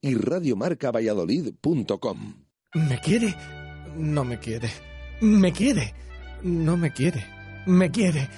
y 0.00 0.14
radiomarcavalladolid.com. 0.14 2.34
¿Me 2.74 3.00
quiere? 3.00 3.34
No 3.96 4.24
me 4.24 4.38
quiere. 4.38 4.70
¿Me 5.20 5.52
quiere? 5.52 5.92
No 6.42 6.76
me 6.76 6.92
quiere. 6.92 7.26
¿Me 7.66 7.90
quiere? 7.90 8.28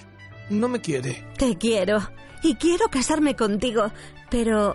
No 0.49 0.69
me 0.69 0.81
quiere. 0.81 1.23
Te 1.37 1.59
quiero. 1.59 1.99
Y 2.43 2.55
quiero 2.55 2.89
casarme 2.89 3.37
contigo. 3.37 3.93
Pero 4.31 4.75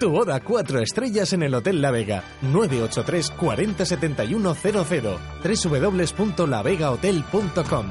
Tu 0.00 0.08
boda 0.08 0.40
cuatro 0.40 0.80
estrellas 0.80 1.32
en 1.34 1.42
el 1.42 1.54
Hotel 1.54 1.82
La 1.82 1.90
Vega. 1.90 2.24
983 2.40 3.32
40 3.32 3.84
71 3.84 4.54
00. 4.54 5.18
www.lavegahotel.com. 5.44 7.86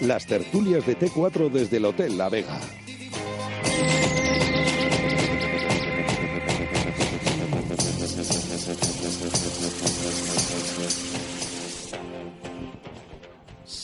Las 0.00 0.26
tertulias 0.26 0.86
de 0.86 0.98
T4 0.98 1.50
desde 1.50 1.76
el 1.76 1.84
Hotel 1.84 2.16
La 2.16 2.30
Vega. 2.30 2.58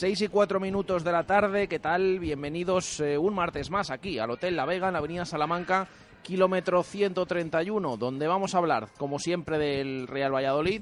Seis 0.01 0.19
y 0.21 0.29
cuatro 0.29 0.59
minutos 0.59 1.03
de 1.03 1.11
la 1.11 1.27
tarde, 1.27 1.67
¿qué 1.67 1.77
tal? 1.77 2.17
Bienvenidos 2.17 2.99
eh, 3.01 3.19
un 3.19 3.35
martes 3.35 3.69
más 3.69 3.91
aquí 3.91 4.17
al 4.17 4.31
Hotel 4.31 4.55
La 4.55 4.65
Vega 4.65 4.87
en 4.87 4.93
la 4.93 4.97
Avenida 4.97 5.25
Salamanca, 5.25 5.87
kilómetro 6.23 6.81
131, 6.81 7.97
donde 7.97 8.25
vamos 8.25 8.55
a 8.55 8.57
hablar, 8.57 8.87
como 8.97 9.19
siempre, 9.19 9.59
del 9.59 10.07
Real 10.07 10.33
Valladolid. 10.33 10.81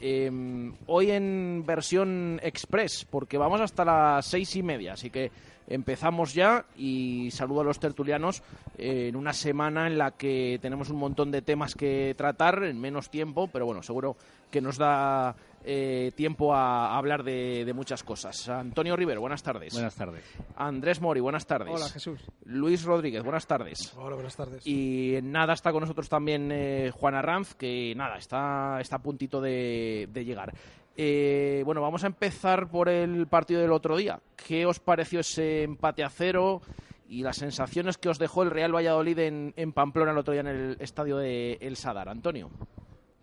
Eh, 0.00 0.70
hoy 0.86 1.10
en 1.10 1.64
versión 1.66 2.38
express, 2.44 3.08
porque 3.10 3.38
vamos 3.38 3.60
hasta 3.60 3.84
las 3.84 4.24
seis 4.26 4.54
y 4.54 4.62
media, 4.62 4.92
así 4.92 5.10
que 5.10 5.32
empezamos 5.66 6.32
ya 6.32 6.64
y 6.76 7.30
saludo 7.32 7.62
a 7.62 7.64
los 7.64 7.80
tertulianos 7.80 8.42
eh, 8.78 9.08
en 9.08 9.16
una 9.16 9.32
semana 9.32 9.88
en 9.88 9.98
la 9.98 10.12
que 10.12 10.60
tenemos 10.62 10.90
un 10.90 10.98
montón 10.98 11.32
de 11.32 11.42
temas 11.42 11.74
que 11.74 12.14
tratar 12.16 12.62
en 12.62 12.80
menos 12.80 13.10
tiempo, 13.10 13.48
pero 13.48 13.66
bueno, 13.66 13.82
seguro 13.82 14.16
que 14.50 14.60
nos 14.60 14.78
da 14.78 15.34
eh, 15.64 16.12
tiempo 16.14 16.54
a 16.54 16.96
hablar 16.96 17.22
de, 17.22 17.64
de 17.64 17.72
muchas 17.72 18.02
cosas. 18.02 18.48
Antonio 18.48 18.96
Rivero, 18.96 19.20
buenas 19.20 19.42
tardes. 19.42 19.72
Buenas 19.72 19.94
tardes. 19.94 20.24
Andrés 20.56 21.00
Mori, 21.00 21.20
buenas 21.20 21.46
tardes. 21.46 21.74
Hola, 21.74 21.88
Jesús. 21.88 22.20
Luis 22.44 22.84
Rodríguez, 22.84 23.22
buenas 23.22 23.46
tardes. 23.46 23.92
Hola, 23.96 24.14
buenas 24.14 24.36
tardes. 24.36 24.66
Y 24.66 25.18
nada, 25.22 25.52
está 25.52 25.72
con 25.72 25.80
nosotros 25.82 26.08
también 26.08 26.50
eh, 26.52 26.90
Juan 26.92 27.14
Arranz, 27.14 27.54
que 27.54 27.94
nada, 27.96 28.16
está, 28.16 28.80
está 28.80 28.96
a 28.96 29.02
puntito 29.02 29.40
de, 29.40 30.08
de 30.12 30.24
llegar. 30.24 30.52
Eh, 30.96 31.62
bueno, 31.64 31.80
vamos 31.80 32.04
a 32.04 32.08
empezar 32.08 32.68
por 32.68 32.88
el 32.88 33.26
partido 33.26 33.60
del 33.60 33.72
otro 33.72 33.96
día. 33.96 34.20
¿Qué 34.36 34.66
os 34.66 34.80
pareció 34.80 35.20
ese 35.20 35.62
empate 35.62 36.04
a 36.04 36.10
cero 36.10 36.60
y 37.08 37.22
las 37.22 37.36
sensaciones 37.36 37.96
que 37.96 38.08
os 38.08 38.18
dejó 38.18 38.42
el 38.42 38.50
Real 38.50 38.74
Valladolid 38.74 39.18
en, 39.18 39.54
en 39.56 39.72
Pamplona 39.72 40.12
el 40.12 40.18
otro 40.18 40.32
día 40.32 40.42
en 40.42 40.48
el 40.48 40.76
estadio 40.80 41.16
de 41.16 41.58
El 41.60 41.76
Sadar? 41.76 42.08
Antonio. 42.08 42.50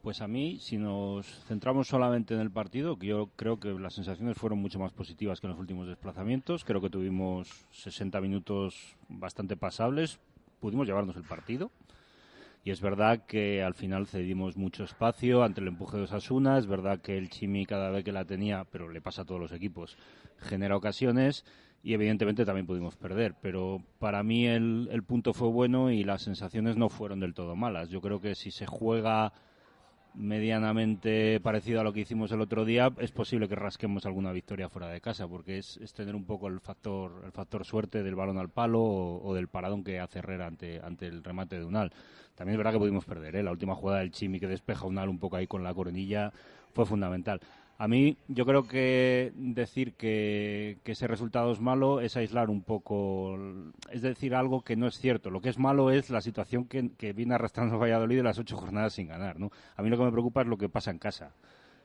Pues 0.07 0.21
a 0.21 0.27
mí, 0.29 0.57
si 0.61 0.77
nos 0.77 1.27
centramos 1.47 1.89
solamente 1.89 2.33
en 2.33 2.39
el 2.39 2.49
partido, 2.49 2.97
que 2.97 3.07
yo 3.07 3.29
creo 3.35 3.59
que 3.59 3.73
las 3.73 3.93
sensaciones 3.93 4.37
fueron 4.37 4.57
mucho 4.57 4.79
más 4.79 4.93
positivas 4.93 5.41
que 5.41 5.47
en 5.47 5.51
los 5.51 5.59
últimos 5.59 5.85
desplazamientos. 5.85 6.63
Creo 6.63 6.79
que 6.79 6.89
tuvimos 6.89 7.49
60 7.71 8.21
minutos 8.21 8.95
bastante 9.09 9.57
pasables. 9.57 10.21
Pudimos 10.61 10.87
llevarnos 10.87 11.17
el 11.17 11.23
partido. 11.23 11.71
Y 12.63 12.71
es 12.71 12.79
verdad 12.79 13.25
que 13.25 13.61
al 13.61 13.73
final 13.73 14.07
cedimos 14.07 14.55
mucho 14.55 14.85
espacio 14.85 15.43
ante 15.43 15.59
el 15.59 15.67
empuje 15.67 15.97
de 15.97 16.03
Osasuna. 16.03 16.57
Es 16.57 16.67
verdad 16.67 17.01
que 17.01 17.17
el 17.17 17.29
Chimi 17.29 17.65
cada 17.65 17.89
vez 17.89 18.05
que 18.05 18.13
la 18.13 18.23
tenía, 18.23 18.63
pero 18.63 18.87
le 18.87 19.01
pasa 19.01 19.23
a 19.23 19.25
todos 19.25 19.41
los 19.41 19.51
equipos, 19.51 19.97
genera 20.37 20.77
ocasiones. 20.77 21.43
Y 21.83 21.93
evidentemente 21.93 22.45
también 22.45 22.65
pudimos 22.65 22.95
perder. 22.95 23.35
Pero 23.41 23.83
para 23.99 24.23
mí 24.23 24.47
el, 24.47 24.87
el 24.89 25.03
punto 25.03 25.33
fue 25.33 25.49
bueno 25.49 25.91
y 25.91 26.05
las 26.05 26.21
sensaciones 26.21 26.77
no 26.77 26.87
fueron 26.87 27.19
del 27.19 27.33
todo 27.33 27.57
malas. 27.57 27.89
Yo 27.89 27.99
creo 27.99 28.21
que 28.21 28.35
si 28.35 28.51
se 28.51 28.65
juega 28.65 29.33
medianamente 30.17 31.39
parecido 31.39 31.79
a 31.79 31.83
lo 31.83 31.93
que 31.93 31.99
hicimos 32.01 32.31
el 32.31 32.41
otro 32.41 32.65
día, 32.65 32.91
es 32.99 33.11
posible 33.11 33.47
que 33.47 33.55
rasquemos 33.55 34.05
alguna 34.05 34.31
victoria 34.31 34.67
fuera 34.67 34.87
de 34.89 34.99
casa, 34.99 35.27
porque 35.27 35.59
es, 35.59 35.77
es 35.77 35.93
tener 35.93 36.15
un 36.15 36.25
poco 36.25 36.47
el 36.47 36.59
factor, 36.59 37.21
el 37.23 37.31
factor 37.31 37.63
suerte 37.65 38.01
del 38.01 38.15
balón 38.15 38.39
al 38.39 38.49
palo 38.49 38.81
o, 38.81 39.33
del 39.35 39.47
paradón 39.47 39.83
que 39.83 39.99
hace 39.99 40.19
Herrera 40.19 40.47
ante, 40.47 40.81
ante 40.81 41.05
el 41.07 41.23
remate 41.23 41.59
de 41.59 41.65
Unal. 41.65 41.91
También 42.35 42.53
es 42.53 42.57
verdad 42.57 42.73
que 42.73 42.79
pudimos 42.79 43.05
perder, 43.05 43.35
¿eh? 43.35 43.43
la 43.43 43.51
última 43.51 43.75
jugada 43.75 43.99
del 43.99 44.11
Chimi 44.11 44.39
que 44.39 44.47
despeja 44.47 44.85
Unal 44.85 45.09
un 45.09 45.19
poco 45.19 45.35
ahí 45.35 45.47
con 45.47 45.63
la 45.63 45.73
coronilla 45.73 46.31
fue 46.73 46.85
fundamental. 46.85 47.39
A 47.79 47.87
mí, 47.87 48.17
yo 48.27 48.45
creo 48.45 48.67
que 48.67 49.31
decir 49.35 49.93
que, 49.93 50.79
que, 50.83 50.93
ese 50.93 51.05
resultado 51.05 51.51
es 51.51 51.59
malo 51.59 52.01
es 52.01 52.17
aislar 52.17 52.49
un 52.49 52.63
poco, 52.63 53.37
es 53.91 54.01
decir, 54.01 54.33
algo 54.33 54.63
que 54.63 54.75
no 54.75 54.87
es 54.87 54.97
cierto. 54.97 55.29
Lo 55.29 55.41
que 55.41 55.49
es 55.49 55.59
malo 55.59 55.91
es 55.91 56.09
la 56.09 56.21
situación 56.21 56.65
que, 56.65 57.13
viene 57.13 57.35
arrastrando 57.35 57.77
Valladolid 57.77 58.17
de 58.17 58.23
las 58.23 58.39
ocho 58.39 58.57
jornadas 58.57 58.93
sin 58.93 59.07
ganar. 59.07 59.39
¿no? 59.39 59.51
A 59.75 59.83
mí 59.83 59.89
lo 59.89 59.97
que 59.97 60.03
me 60.05 60.11
preocupa 60.11 60.41
es 60.41 60.47
lo 60.47 60.57
que 60.57 60.69
pasa 60.69 60.89
en 60.89 60.97
casa. 60.97 61.33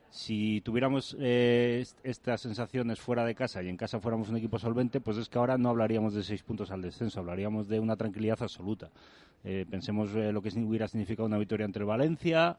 Si 0.08 0.62
tuviéramos 0.62 1.16
eh, 1.20 1.84
estas 2.02 2.40
sensaciones 2.40 3.00
fuera 3.00 3.24
de 3.24 3.34
casa 3.34 3.62
y 3.62 3.68
en 3.68 3.76
casa 3.76 4.00
fuéramos 4.00 4.30
un 4.30 4.36
equipo 4.36 4.58
solvente, 4.58 5.00
pues 5.00 5.18
es 5.18 5.28
que 5.28 5.38
ahora 5.38 5.56
no 5.58 5.70
hablaríamos 5.70 6.14
de 6.14 6.22
seis 6.22 6.42
puntos 6.42 6.70
al 6.70 6.82
descenso, 6.82 7.20
hablaríamos 7.20 7.68
de 7.68 7.80
una 7.80 7.96
tranquilidad 7.96 8.42
absoluta. 8.42 8.90
Eh, 9.44 9.66
pensemos 9.68 10.14
eh, 10.14 10.32
lo 10.32 10.42
que 10.42 10.50
hubiera 10.58 10.86
significado 10.86 11.26
una 11.26 11.38
victoria 11.38 11.64
entre 11.64 11.84
Valencia, 11.84 12.56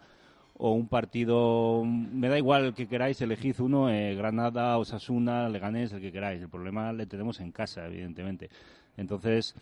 o 0.55 0.71
un 0.71 0.87
partido, 0.87 1.83
me 1.85 2.29
da 2.29 2.37
igual 2.37 2.65
el 2.65 2.73
que 2.73 2.87
queráis, 2.87 3.21
elegid 3.21 3.59
uno, 3.59 3.89
eh, 3.89 4.15
Granada, 4.15 4.77
Osasuna, 4.77 5.49
Leganés, 5.49 5.91
el 5.93 6.01
que 6.01 6.11
queráis. 6.11 6.41
El 6.41 6.49
problema 6.49 6.93
le 6.93 7.05
tenemos 7.05 7.39
en 7.39 7.51
casa, 7.51 7.85
evidentemente. 7.87 8.49
Entonces, 8.95 9.55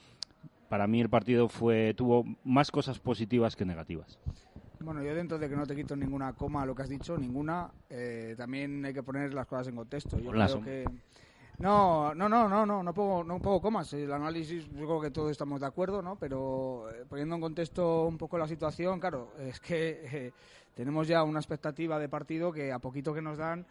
para 0.70 0.88
mí 0.88 1.02
el 1.02 1.10
partido 1.10 1.48
fue 1.48 1.94
tuvo 1.94 2.26
más 2.44 2.72
cosas 2.72 3.00
positivas 3.00 3.56
que 3.56 3.66
negativas. 3.66 4.20
Bueno, 4.80 5.04
yo 5.04 5.14
dentro 5.14 5.38
de 5.38 5.48
que 5.48 5.56
no 5.56 5.66
te 5.66 5.76
quito 5.76 5.96
ninguna 5.96 6.34
coma 6.34 6.64
a 6.64 6.66
lo 6.66 6.74
que 6.74 6.82
has 6.82 6.90
dicho, 6.90 7.18
ninguna, 7.18 7.70
eh, 7.90 8.34
también 8.36 8.84
hay 8.84 8.94
que 8.94 9.04
poner 9.04 9.34
las 9.34 9.46
cosas 9.46 9.68
en 9.68 9.76
contexto. 9.76 10.20
Yo 10.20 10.32
creo 10.32 10.48
son... 10.48 10.64
que... 10.64 10.86
No, 11.60 12.16
no, 12.16 12.28
no, 12.28 12.50
no, 12.50 12.66
no, 12.66 12.82
no 12.82 12.94
pongo, 12.94 13.24
no 13.24 13.40
pongo 13.40 13.62
comas. 13.62 13.94
El 13.94 14.12
análisis, 14.12 14.68
yo 14.72 14.86
creo 14.88 15.00
que 15.02 15.12
todos 15.12 15.30
estamos 15.30 15.60
de 15.60 15.68
acuerdo, 15.68 16.02
¿no? 16.02 16.16
Pero 16.16 16.90
eh, 16.90 17.06
poniendo 17.08 17.36
en 17.36 17.42
contexto 17.42 18.08
un 18.08 18.18
poco 18.18 18.40
la 18.40 18.48
situación, 18.48 19.00
claro, 19.00 19.34
es 19.40 19.60
que 19.60 20.02
eh, 20.12 20.34
tenemos 20.76 21.08
ya 21.08 21.24
una 21.24 21.40
expectativa 21.40 22.00
de 22.00 22.10
partido 22.10 22.52
que 22.52 22.72
a 22.72 22.80
poquito 22.80 23.14
que 23.14 23.22
nos 23.22 23.38
dan 23.38 23.66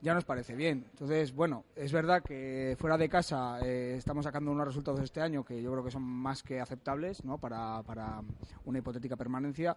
ya 0.00 0.12
nos 0.12 0.24
parece 0.24 0.54
bien. 0.54 0.84
Entonces, 0.90 1.34
bueno, 1.34 1.64
es 1.74 1.90
verdad 1.90 2.22
que 2.22 2.76
fuera 2.78 2.98
de 2.98 3.08
casa 3.08 3.58
eh, 3.64 3.94
estamos 3.96 4.24
sacando 4.24 4.50
unos 4.52 4.66
resultados 4.66 5.00
este 5.00 5.22
año 5.22 5.44
que 5.44 5.62
yo 5.62 5.72
creo 5.72 5.82
que 5.82 5.90
son 5.90 6.02
más 6.02 6.42
que 6.42 6.60
aceptables, 6.60 7.24
¿no? 7.24 7.38
Para, 7.38 7.82
para 7.82 8.20
una 8.66 8.78
hipotética 8.78 9.16
permanencia, 9.16 9.74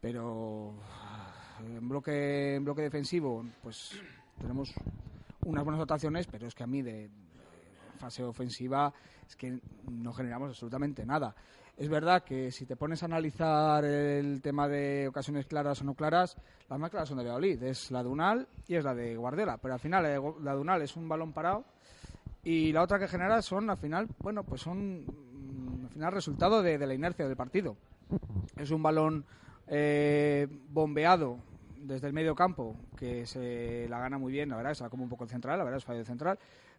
pero 0.00 0.74
en 1.60 1.88
bloque, 1.88 2.54
en 2.54 2.64
bloque 2.64 2.82
defensivo, 2.82 3.44
pues 3.60 4.00
tenemos 4.40 4.72
unas 5.44 5.64
buenas 5.64 5.80
dotaciones, 5.80 6.28
pero 6.28 6.46
es 6.46 6.54
que 6.54 6.62
a 6.62 6.68
mí 6.68 6.82
de, 6.82 7.10
fase 7.98 8.22
ofensiva 8.22 8.92
es 9.26 9.36
que 9.36 9.60
no 9.90 10.12
generamos 10.12 10.50
absolutamente 10.50 11.04
nada. 11.04 11.34
Es 11.76 11.88
verdad 11.88 12.24
que 12.24 12.50
si 12.50 12.66
te 12.66 12.74
pones 12.74 13.02
a 13.02 13.06
analizar 13.06 13.84
el 13.84 14.40
tema 14.42 14.66
de 14.66 15.06
ocasiones 15.08 15.46
claras 15.46 15.80
o 15.80 15.84
no 15.84 15.94
claras, 15.94 16.36
las 16.68 16.78
más 16.78 16.90
claras 16.90 17.08
son 17.08 17.18
de 17.18 17.24
Valladolid, 17.24 17.62
es 17.62 17.90
la 17.90 18.02
de 18.02 18.08
Unal 18.08 18.48
y 18.66 18.74
es 18.74 18.84
la 18.84 18.94
de 18.94 19.16
Guardiola, 19.16 19.58
pero 19.58 19.74
al 19.74 19.80
final 19.80 20.02
la 20.42 20.54
de 20.54 20.60
Unal 20.60 20.82
es 20.82 20.96
un 20.96 21.08
balón 21.08 21.32
parado 21.32 21.64
y 22.42 22.72
la 22.72 22.82
otra 22.82 22.98
que 22.98 23.06
genera 23.06 23.42
son 23.42 23.70
al 23.70 23.76
final, 23.76 24.08
bueno, 24.20 24.42
pues 24.42 24.62
son 24.62 25.04
mm, 25.04 25.84
al 25.84 25.90
final 25.90 26.12
resultado 26.12 26.62
de, 26.62 26.78
de 26.78 26.86
la 26.86 26.94
inercia 26.94 27.26
del 27.26 27.36
partido. 27.36 27.76
Es 28.56 28.70
un 28.70 28.82
balón 28.82 29.24
eh, 29.68 30.48
bombeado 30.70 31.38
desde 31.76 32.06
el 32.06 32.12
medio 32.12 32.34
campo, 32.34 32.76
que 32.96 33.26
se 33.26 33.86
la 33.88 33.98
gana 33.98 34.18
muy 34.18 34.32
bien, 34.32 34.48
la 34.48 34.56
verdad, 34.56 34.74
se 34.74 34.82
la 34.82 34.90
come 34.90 35.04
un 35.04 35.08
poco 35.08 35.26
central, 35.26 35.58
la 35.58 35.64
verdad 35.64 35.78
es 35.78 35.84
fallo 35.84 36.04
central, 36.04 36.38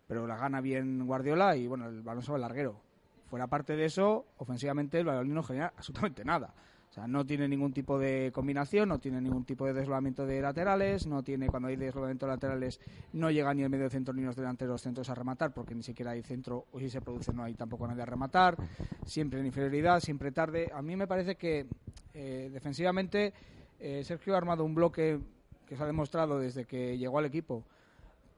pero 0.10 0.26
la 0.26 0.38
gana 0.38 0.60
bien 0.60 1.06
Guardiola 1.06 1.56
y 1.56 1.68
bueno, 1.68 1.88
el 1.88 2.02
balón 2.02 2.24
sobre 2.24 2.38
el 2.38 2.42
larguero. 2.42 2.82
Fuera 3.28 3.46
parte 3.46 3.76
de 3.76 3.86
eso, 3.86 4.26
ofensivamente 4.38 4.98
el 5.00 5.06
Valladolid 5.06 5.34
no 5.34 5.44
genera 5.44 5.72
absolutamente 5.78 6.26
nada. 6.26 6.52
O 6.90 6.92
sea, 6.92 7.06
no 7.06 7.24
tiene 7.28 7.48
ningún 7.48 7.72
tipo 7.72 8.00
de 8.00 8.32
combinación, 8.34 8.90
no 8.90 8.98
tiene 8.98 9.22
ningún 9.22 9.46
tipo 9.46 9.68
de 9.68 9.74
desdoblamiento 9.74 10.26
de 10.26 10.42
laterales, 10.42 11.06
no 11.06 11.22
tiene, 11.22 11.48
cuando 11.48 11.68
hay 11.68 11.76
desdoblamiento 11.76 12.26
de 12.26 12.32
laterales, 12.32 12.80
no 13.14 13.30
llega 13.30 13.54
ni 13.54 13.62
el 13.62 13.70
medio 13.70 13.88
centro 13.88 14.12
ni 14.12 14.24
los 14.24 14.36
delanteros 14.36 14.82
centros 14.82 15.08
a 15.12 15.14
rematar, 15.14 15.54
porque 15.54 15.76
ni 15.76 15.84
siquiera 15.84 16.10
hay 16.10 16.24
centro, 16.24 16.66
o 16.72 16.80
si 16.80 16.90
se 16.90 17.02
produce 17.02 17.32
no 17.32 17.44
hay 17.44 17.54
tampoco 17.54 17.88
nadie 17.88 18.02
a 18.02 18.08
rematar, 18.08 18.58
siempre 19.06 19.40
en 19.40 19.46
inferioridad, 19.46 20.00
siempre 20.00 20.32
tarde. 20.32 20.72
A 20.74 20.82
mí 20.82 20.96
me 20.96 21.06
parece 21.06 21.36
que 21.36 21.68
eh, 22.16 22.50
defensivamente 22.52 23.32
eh, 23.80 24.04
Sergio 24.04 24.34
ha 24.34 24.38
armado 24.38 24.66
un 24.66 24.74
bloque 24.74 25.20
que 25.68 25.78
se 25.78 25.84
ha 25.84 25.86
demostrado 25.86 26.40
desde 26.40 26.66
que 26.66 26.98
llegó 26.98 27.20
al 27.20 27.26
equipo, 27.26 27.64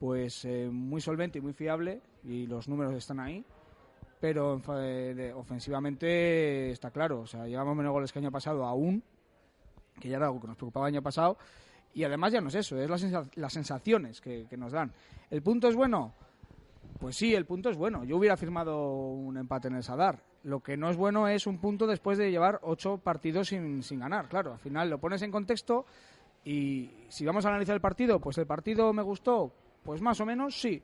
pues 0.01 0.45
eh, 0.45 0.67
muy 0.69 0.99
solvente 0.99 1.37
y 1.37 1.41
muy 1.41 1.53
fiable, 1.53 2.01
y 2.23 2.47
los 2.47 2.67
números 2.67 2.93
están 2.95 3.19
ahí 3.21 3.45
pero 4.21 4.61
ofensivamente 5.35 6.69
está 6.69 6.91
claro. 6.91 7.21
O 7.21 7.27
sea, 7.27 7.47
llevamos 7.47 7.75
menos 7.75 7.91
goles 7.91 8.13
que 8.13 8.19
año 8.19 8.31
pasado 8.31 8.65
aún, 8.65 9.03
que 9.99 10.09
ya 10.09 10.17
era 10.17 10.27
algo 10.27 10.39
que 10.39 10.47
nos 10.47 10.55
preocupaba 10.55 10.87
el 10.87 10.93
año 10.93 11.01
pasado. 11.01 11.37
Y 11.93 12.03
además 12.03 12.31
ya 12.31 12.39
no 12.39 12.49
es 12.49 12.55
eso, 12.55 12.79
es 12.79 12.87
las, 13.35 13.51
sensaciones 13.51 14.21
que, 14.21 14.47
nos 14.55 14.71
dan. 14.71 14.93
¿El 15.31 15.41
punto 15.41 15.67
es 15.67 15.75
bueno? 15.75 16.13
Pues 16.99 17.17
sí, 17.17 17.33
el 17.33 17.45
punto 17.45 17.71
es 17.71 17.77
bueno. 17.77 18.03
Yo 18.03 18.15
hubiera 18.15 18.37
firmado 18.37 19.09
un 19.09 19.37
empate 19.37 19.69
en 19.69 19.75
el 19.75 19.83
Sadar. 19.83 20.23
Lo 20.43 20.61
que 20.61 20.77
no 20.77 20.91
es 20.91 20.97
bueno 20.97 21.27
es 21.27 21.47
un 21.47 21.57
punto 21.57 21.87
después 21.87 22.19
de 22.19 22.29
llevar 22.29 22.59
ocho 22.61 22.99
partidos 22.99 23.47
sin, 23.47 23.81
sin 23.81 23.99
ganar. 23.99 24.29
Claro, 24.29 24.53
al 24.53 24.59
final 24.59 24.87
lo 24.89 24.99
pones 24.99 25.23
en 25.23 25.31
contexto 25.31 25.85
y 26.45 26.91
si 27.09 27.25
vamos 27.25 27.45
a 27.45 27.49
analizar 27.49 27.73
el 27.75 27.81
partido, 27.81 28.19
pues 28.19 28.37
el 28.37 28.45
partido 28.45 28.93
me 28.93 29.01
gustó, 29.01 29.51
pues 29.83 30.01
más 30.01 30.19
o 30.19 30.25
menos 30.25 30.59
sí. 30.59 30.81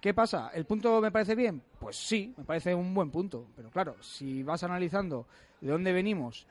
¿Qué 0.00 0.12
pasa? 0.12 0.50
¿El 0.52 0.66
punto 0.66 1.00
me 1.00 1.10
parece 1.10 1.34
bien? 1.34 1.62
Pues 1.80 1.96
sí, 1.96 2.34
me 2.36 2.44
parece 2.44 2.74
un 2.74 2.92
buen 2.92 3.10
punto. 3.10 3.46
Pero 3.56 3.70
claro, 3.70 3.96
si 4.02 4.42
vas 4.42 4.62
analizando 4.62 5.26
de 5.60 5.70
dónde 5.70 5.92
venimos 5.92 6.46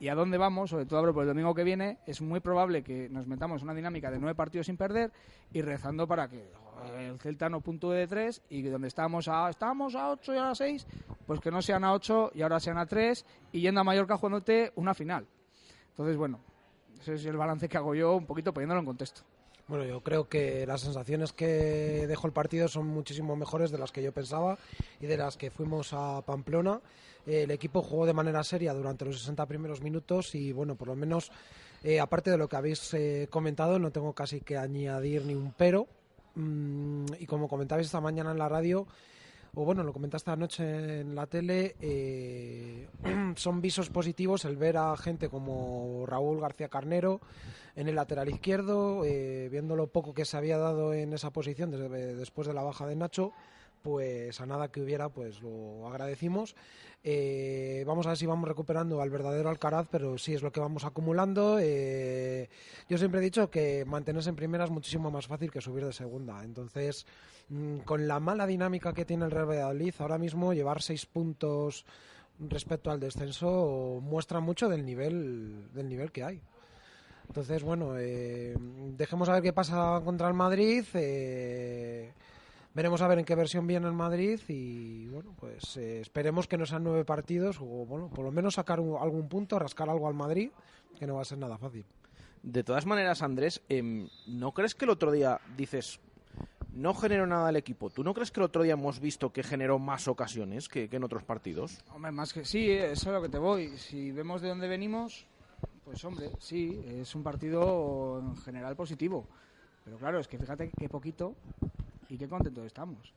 y 0.00 0.08
a 0.08 0.14
dónde 0.14 0.38
vamos, 0.38 0.70
sobre 0.70 0.86
todo 0.86 0.98
abro 0.98 1.14
por 1.14 1.22
el 1.22 1.28
domingo 1.28 1.54
que 1.54 1.64
viene, 1.64 1.98
es 2.06 2.20
muy 2.20 2.40
probable 2.40 2.82
que 2.82 3.08
nos 3.08 3.26
metamos 3.26 3.60
en 3.60 3.68
una 3.68 3.74
dinámica 3.74 4.10
de 4.10 4.18
nueve 4.18 4.34
partidos 4.34 4.66
sin 4.66 4.76
perder 4.76 5.12
y 5.52 5.62
rezando 5.62 6.08
para 6.08 6.28
que 6.28 6.50
el 6.98 7.18
Celta 7.20 7.48
no 7.48 7.60
puntúe 7.60 7.90
de 7.90 8.06
tres 8.08 8.42
y 8.48 8.62
que 8.62 8.70
donde 8.70 8.88
estamos 8.88 9.28
a, 9.28 9.50
estamos 9.50 9.94
a 9.94 10.10
ocho 10.10 10.34
y 10.34 10.38
a 10.38 10.54
seis, 10.54 10.86
pues 11.26 11.38
que 11.38 11.50
no 11.50 11.62
sean 11.62 11.84
a 11.84 11.92
ocho 11.92 12.32
y 12.34 12.42
ahora 12.42 12.58
sean 12.58 12.78
a 12.78 12.86
tres 12.86 13.24
y 13.52 13.60
yendo 13.60 13.82
a 13.82 13.84
Mallorca 13.84 14.16
jugándote 14.16 14.72
una 14.74 14.94
final. 14.94 15.28
Entonces, 15.90 16.16
bueno, 16.16 16.40
ese 16.98 17.14
es 17.14 17.26
el 17.26 17.36
balance 17.36 17.68
que 17.68 17.76
hago 17.76 17.94
yo, 17.94 18.16
un 18.16 18.26
poquito 18.26 18.52
poniéndolo 18.52 18.80
en 18.80 18.86
contexto. 18.86 19.22
Bueno, 19.68 19.84
yo 19.84 20.00
creo 20.02 20.28
que 20.28 20.66
las 20.66 20.80
sensaciones 20.80 21.32
que 21.32 22.06
dejó 22.06 22.26
el 22.26 22.32
partido 22.32 22.68
son 22.68 22.86
muchísimo 22.86 23.36
mejores 23.36 23.70
de 23.70 23.78
las 23.78 23.92
que 23.92 24.02
yo 24.02 24.12
pensaba 24.12 24.58
y 25.00 25.06
de 25.06 25.16
las 25.16 25.36
que 25.36 25.50
fuimos 25.50 25.92
a 25.92 26.22
Pamplona. 26.22 26.80
el 27.26 27.50
equipo 27.50 27.80
jugó 27.80 28.04
de 28.04 28.12
manera 28.12 28.42
seria 28.42 28.74
durante 28.74 29.04
los 29.04 29.20
60 29.20 29.46
primeros 29.46 29.80
minutos 29.80 30.34
y, 30.34 30.52
bueno, 30.52 30.74
por 30.74 30.88
lo 30.88 30.96
menos, 30.96 31.30
eh, 31.84 32.00
aparte 32.00 32.30
de 32.30 32.38
lo 32.38 32.48
que 32.48 32.56
habéis 32.56 32.92
eh, 32.94 33.28
comentado, 33.30 33.78
no 33.78 33.92
tengo 33.92 34.12
casi 34.12 34.40
que 34.40 34.56
añadir 34.56 35.24
ni 35.24 35.34
un 35.34 35.52
pero. 35.52 35.86
Mm, 36.34 37.06
y 37.20 37.26
como 37.26 37.48
comentabais 37.48 37.86
esta 37.86 38.00
mañana 38.00 38.32
en 38.32 38.38
la 38.38 38.48
radio, 38.48 38.86
o 39.54 39.64
bueno, 39.66 39.82
lo 39.82 39.92
comentaste 39.92 40.30
anoche 40.30 41.00
en 41.00 41.14
la 41.14 41.26
tele, 41.26 41.76
eh, 41.80 42.88
son 43.36 43.60
visos 43.60 43.90
positivos 43.90 44.46
el 44.46 44.56
ver 44.56 44.78
a 44.78 44.96
gente 44.96 45.28
como 45.28 46.06
Raúl 46.06 46.40
García 46.40 46.70
Carnero 46.70 47.20
en 47.76 47.88
el 47.88 47.94
lateral 47.94 48.30
izquierdo, 48.30 49.04
eh, 49.04 49.48
viendo 49.50 49.76
lo 49.76 49.88
poco 49.88 50.14
que 50.14 50.24
se 50.24 50.38
había 50.38 50.56
dado 50.56 50.94
en 50.94 51.12
esa 51.12 51.32
posición 51.32 51.70
desde, 51.70 52.14
después 52.14 52.48
de 52.48 52.54
la 52.54 52.62
baja 52.62 52.86
de 52.86 52.96
Nacho, 52.96 53.32
pues 53.82 54.40
a 54.40 54.46
nada 54.46 54.70
que 54.70 54.80
hubiera, 54.80 55.08
pues 55.08 55.42
lo 55.42 55.88
agradecimos. 55.88 56.54
Eh, 57.04 57.82
vamos 57.86 58.06
a 58.06 58.10
ver 58.10 58.18
si 58.18 58.26
vamos 58.26 58.48
recuperando 58.48 59.02
al 59.02 59.10
verdadero 59.10 59.48
Alcaraz, 59.48 59.88
pero 59.90 60.16
sí 60.18 60.34
es 60.34 60.42
lo 60.42 60.52
que 60.52 60.60
vamos 60.60 60.84
acumulando. 60.84 61.58
Eh, 61.60 62.48
yo 62.88 62.96
siempre 62.98 63.20
he 63.20 63.24
dicho 63.24 63.50
que 63.50 63.84
mantenerse 63.84 64.30
en 64.30 64.36
primera 64.36 64.64
es 64.64 64.70
muchísimo 64.70 65.10
más 65.10 65.26
fácil 65.26 65.50
que 65.50 65.60
subir 65.60 65.84
de 65.84 65.92
segunda. 65.92 66.44
Entonces, 66.44 67.06
mm, 67.48 67.78
con 67.78 68.06
la 68.06 68.20
mala 68.20 68.46
dinámica 68.46 68.92
que 68.92 69.04
tiene 69.04 69.24
el 69.24 69.30
Real 69.30 69.48
Valladolid, 69.48 69.94
ahora 69.98 70.18
mismo 70.18 70.54
llevar 70.54 70.80
seis 70.80 71.06
puntos 71.06 71.84
respecto 72.38 72.90
al 72.90 73.00
descenso 73.00 74.00
muestra 74.02 74.40
mucho 74.40 74.68
del 74.68 74.84
nivel, 74.84 75.72
del 75.72 75.88
nivel 75.88 76.12
que 76.12 76.24
hay. 76.24 76.40
Entonces, 77.28 77.62
bueno, 77.62 77.94
eh, 77.98 78.54
dejemos 78.96 79.28
a 79.28 79.34
ver 79.34 79.42
qué 79.42 79.52
pasa 79.52 80.00
contra 80.04 80.28
el 80.28 80.34
Madrid. 80.34 80.84
Veremos 82.74 83.02
a 83.02 83.08
ver 83.08 83.18
en 83.18 83.24
qué 83.26 83.34
versión 83.34 83.66
viene 83.66 83.86
el 83.86 83.92
Madrid 83.92 84.40
y 84.48 85.06
bueno, 85.08 85.34
pues 85.38 85.76
eh, 85.76 86.00
esperemos 86.00 86.48
que 86.48 86.56
no 86.56 86.64
sean 86.64 86.84
nueve 86.84 87.04
partidos 87.04 87.58
o 87.60 87.64
bueno, 87.64 88.08
por 88.08 88.24
lo 88.24 88.30
menos 88.30 88.54
sacar 88.54 88.78
algún 88.78 89.28
punto, 89.28 89.58
rascar 89.58 89.90
algo 89.90 90.08
al 90.08 90.14
Madrid, 90.14 90.50
que 90.98 91.06
no 91.06 91.16
va 91.16 91.22
a 91.22 91.26
ser 91.26 91.36
nada 91.36 91.58
fácil. 91.58 91.84
De 92.42 92.64
todas 92.64 92.86
maneras, 92.86 93.20
Andrés, 93.20 93.60
em, 93.68 94.08
¿no 94.26 94.52
crees 94.52 94.74
que 94.74 94.86
el 94.86 94.90
otro 94.90 95.12
día 95.12 95.38
dices 95.56 96.00
no 96.72 96.94
generó 96.94 97.26
nada 97.26 97.50
el 97.50 97.56
equipo? 97.56 97.90
¿Tú 97.90 98.02
no 98.02 98.14
crees 98.14 98.30
que 98.30 98.40
el 98.40 98.44
otro 98.44 98.62
día 98.62 98.72
hemos 98.72 99.00
visto 99.00 99.30
que 99.32 99.42
generó 99.42 99.78
más 99.78 100.08
ocasiones 100.08 100.68
que, 100.68 100.88
en 100.90 101.04
otros 101.04 101.24
partidos? 101.24 101.78
Hombre, 101.94 102.10
más 102.10 102.32
que 102.32 102.46
sí, 102.46 102.70
eso 102.70 102.92
es 102.92 103.06
a 103.06 103.12
lo 103.12 103.20
que 103.20 103.28
te 103.28 103.38
voy. 103.38 103.76
Si 103.76 104.10
vemos 104.12 104.40
de 104.40 104.48
dónde 104.48 104.66
venimos, 104.66 105.26
pues 105.84 106.02
hombre, 106.06 106.30
sí, 106.38 106.82
es 106.86 107.14
un 107.14 107.22
partido 107.22 108.18
en 108.20 108.36
general 108.38 108.74
positivo. 108.76 109.26
Pero 109.84 109.98
claro, 109.98 110.18
es 110.20 110.26
que 110.26 110.38
fíjate 110.38 110.70
qué 110.78 110.88
poquito 110.88 111.34
y 112.12 112.18
qué 112.18 112.28
contentos 112.28 112.66
estamos. 112.66 113.14